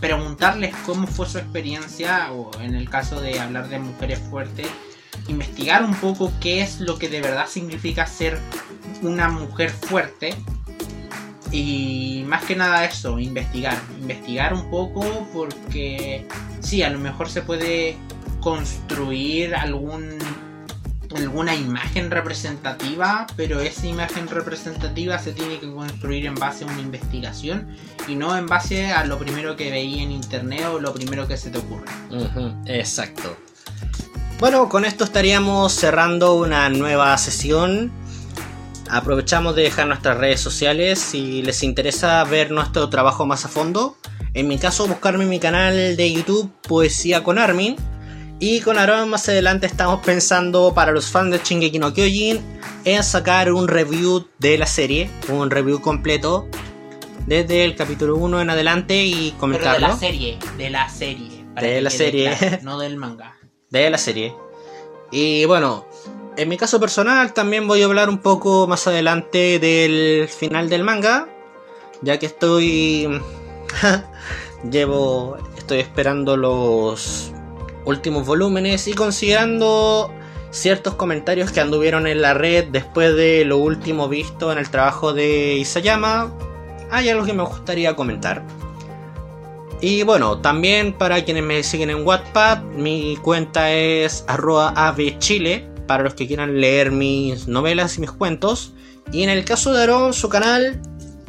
preguntarles 0.00 0.74
cómo 0.86 1.06
fue 1.06 1.28
su 1.28 1.38
experiencia, 1.38 2.32
o 2.32 2.50
en 2.60 2.74
el 2.74 2.88
caso 2.88 3.20
de 3.20 3.40
hablar 3.40 3.68
de 3.68 3.78
mujeres 3.78 4.20
fuertes, 4.30 4.68
investigar 5.28 5.84
un 5.84 5.94
poco 5.94 6.32
qué 6.40 6.62
es 6.62 6.80
lo 6.80 6.98
que 6.98 7.08
de 7.08 7.20
verdad 7.20 7.46
significa 7.48 8.06
ser 8.06 8.38
una 9.02 9.28
mujer 9.28 9.70
fuerte. 9.70 10.34
Y 11.50 12.24
más 12.26 12.44
que 12.44 12.56
nada 12.56 12.84
eso, 12.84 13.18
investigar. 13.18 13.78
Investigar 14.00 14.54
un 14.54 14.70
poco 14.70 15.28
porque 15.34 16.26
sí, 16.60 16.82
a 16.82 16.88
lo 16.88 16.98
mejor 16.98 17.28
se 17.28 17.42
puede 17.42 17.96
construir 18.40 19.54
algún 19.54 20.18
alguna 21.16 21.54
imagen 21.54 22.10
representativa, 22.10 23.26
pero 23.36 23.60
esa 23.60 23.86
imagen 23.86 24.28
representativa 24.28 25.18
se 25.18 25.32
tiene 25.32 25.58
que 25.58 25.72
construir 25.72 26.26
en 26.26 26.34
base 26.34 26.64
a 26.64 26.66
una 26.66 26.80
investigación 26.80 27.76
y 28.08 28.14
no 28.14 28.36
en 28.36 28.46
base 28.46 28.92
a 28.92 29.04
lo 29.04 29.18
primero 29.18 29.56
que 29.56 29.70
veía 29.70 30.02
en 30.02 30.12
internet 30.12 30.64
o 30.72 30.80
lo 30.80 30.92
primero 30.92 31.26
que 31.28 31.36
se 31.36 31.50
te 31.50 31.58
ocurre. 31.58 31.86
Exacto. 32.66 33.36
Bueno, 34.38 34.68
con 34.68 34.84
esto 34.84 35.04
estaríamos 35.04 35.72
cerrando 35.72 36.34
una 36.34 36.68
nueva 36.68 37.16
sesión. 37.18 37.92
Aprovechamos 38.90 39.54
de 39.54 39.62
dejar 39.62 39.86
nuestras 39.86 40.18
redes 40.18 40.40
sociales. 40.40 40.98
Si 40.98 41.42
les 41.42 41.62
interesa 41.62 42.22
ver 42.24 42.50
nuestro 42.50 42.88
trabajo 42.88 43.24
más 43.24 43.44
a 43.44 43.48
fondo, 43.48 43.96
En 44.34 44.48
mi 44.48 44.58
caso, 44.58 44.86
buscarme 44.86 45.26
mi 45.26 45.38
canal 45.38 45.94
de 45.94 46.12
YouTube 46.12 46.50
Poesía 46.62 47.22
con 47.22 47.38
Armin. 47.38 47.76
Y 48.44 48.60
con 48.60 48.76
Aaron 48.76 49.08
más 49.08 49.28
adelante 49.28 49.66
estamos 49.68 50.04
pensando 50.04 50.74
para 50.74 50.90
los 50.90 51.08
fans 51.08 51.30
de 51.30 51.38
Shingeki 51.38 51.78
no 51.78 51.94
Kyojin 51.94 52.40
en 52.84 53.04
sacar 53.04 53.52
un 53.52 53.68
review 53.68 54.26
de 54.40 54.58
la 54.58 54.66
serie, 54.66 55.08
un 55.28 55.48
review 55.48 55.80
completo 55.80 56.48
desde 57.24 57.62
el 57.62 57.76
capítulo 57.76 58.16
1 58.16 58.40
en 58.40 58.50
adelante 58.50 59.04
y 59.04 59.28
Pero 59.28 59.38
comentarlo. 59.38 59.86
de 59.86 59.92
la 59.92 59.96
serie, 59.96 60.38
de 60.58 60.70
la 60.70 60.88
serie. 60.88 61.44
De 61.54 61.80
la 61.80 61.90
serie. 61.90 62.36
claro, 62.36 62.58
no 62.62 62.78
del 62.80 62.96
manga. 62.96 63.36
de 63.70 63.88
la 63.88 63.98
serie. 63.98 64.34
Y 65.12 65.44
bueno, 65.44 65.86
en 66.36 66.48
mi 66.48 66.56
caso 66.56 66.80
personal 66.80 67.34
también 67.34 67.68
voy 67.68 67.82
a 67.82 67.84
hablar 67.84 68.08
un 68.08 68.18
poco 68.18 68.66
más 68.66 68.88
adelante 68.88 69.60
del 69.60 70.26
final 70.26 70.68
del 70.68 70.82
manga, 70.82 71.28
ya 72.00 72.18
que 72.18 72.26
estoy 72.26 73.08
llevo 74.68 75.36
estoy 75.56 75.78
esperando 75.78 76.36
los 76.36 77.30
últimos 77.84 78.26
volúmenes 78.26 78.88
y 78.88 78.92
considerando 78.92 80.12
ciertos 80.50 80.94
comentarios 80.94 81.50
que 81.50 81.60
anduvieron 81.60 82.06
en 82.06 82.22
la 82.22 82.34
red 82.34 82.66
después 82.70 83.16
de 83.16 83.44
lo 83.44 83.58
último 83.58 84.08
visto 84.08 84.52
en 84.52 84.58
el 84.58 84.70
trabajo 84.70 85.12
de 85.12 85.54
Isayama, 85.54 86.32
hay 86.90 87.08
algo 87.08 87.24
que 87.24 87.32
me 87.32 87.42
gustaría 87.42 87.96
comentar. 87.96 88.42
Y 89.80 90.04
bueno, 90.04 90.38
también 90.38 90.92
para 90.92 91.24
quienes 91.24 91.42
me 91.42 91.62
siguen 91.62 91.90
en 91.90 92.06
Wattpad, 92.06 92.62
mi 92.62 93.16
cuenta 93.16 93.72
es 93.72 94.24
avchile, 94.28 95.68
para 95.88 96.04
los 96.04 96.14
que 96.14 96.28
quieran 96.28 96.60
leer 96.60 96.92
mis 96.92 97.48
novelas 97.48 97.98
y 97.98 98.00
mis 98.00 98.12
cuentos. 98.12 98.74
Y 99.10 99.24
en 99.24 99.30
el 99.30 99.44
caso 99.44 99.72
de 99.72 99.82
Aaron, 99.82 100.12
su 100.12 100.28
canal, 100.28 100.80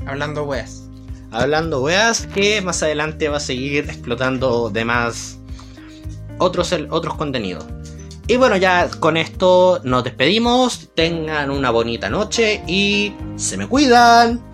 Hablando 0.06 0.44
weas. 0.44 0.90
Hablando 1.32 1.82
Weas, 1.82 2.28
que 2.28 2.62
más 2.62 2.84
adelante 2.84 3.30
va 3.30 3.38
a 3.38 3.40
seguir 3.40 3.86
explotando 3.86 4.70
demás 4.70 5.40
otros, 6.44 6.74
otros 6.90 7.16
contenidos. 7.16 7.66
Y 8.28 8.38
bueno, 8.38 8.56
ya 8.56 8.90
con 9.00 9.18
esto 9.18 9.82
nos 9.84 10.04
despedimos, 10.04 10.90
tengan 10.96 11.52
una 11.52 11.72
bonita 11.72 12.10
noche 12.10 12.64
y 12.68 13.14
se 13.36 13.58
me 13.58 13.68
cuidan. 13.68 14.53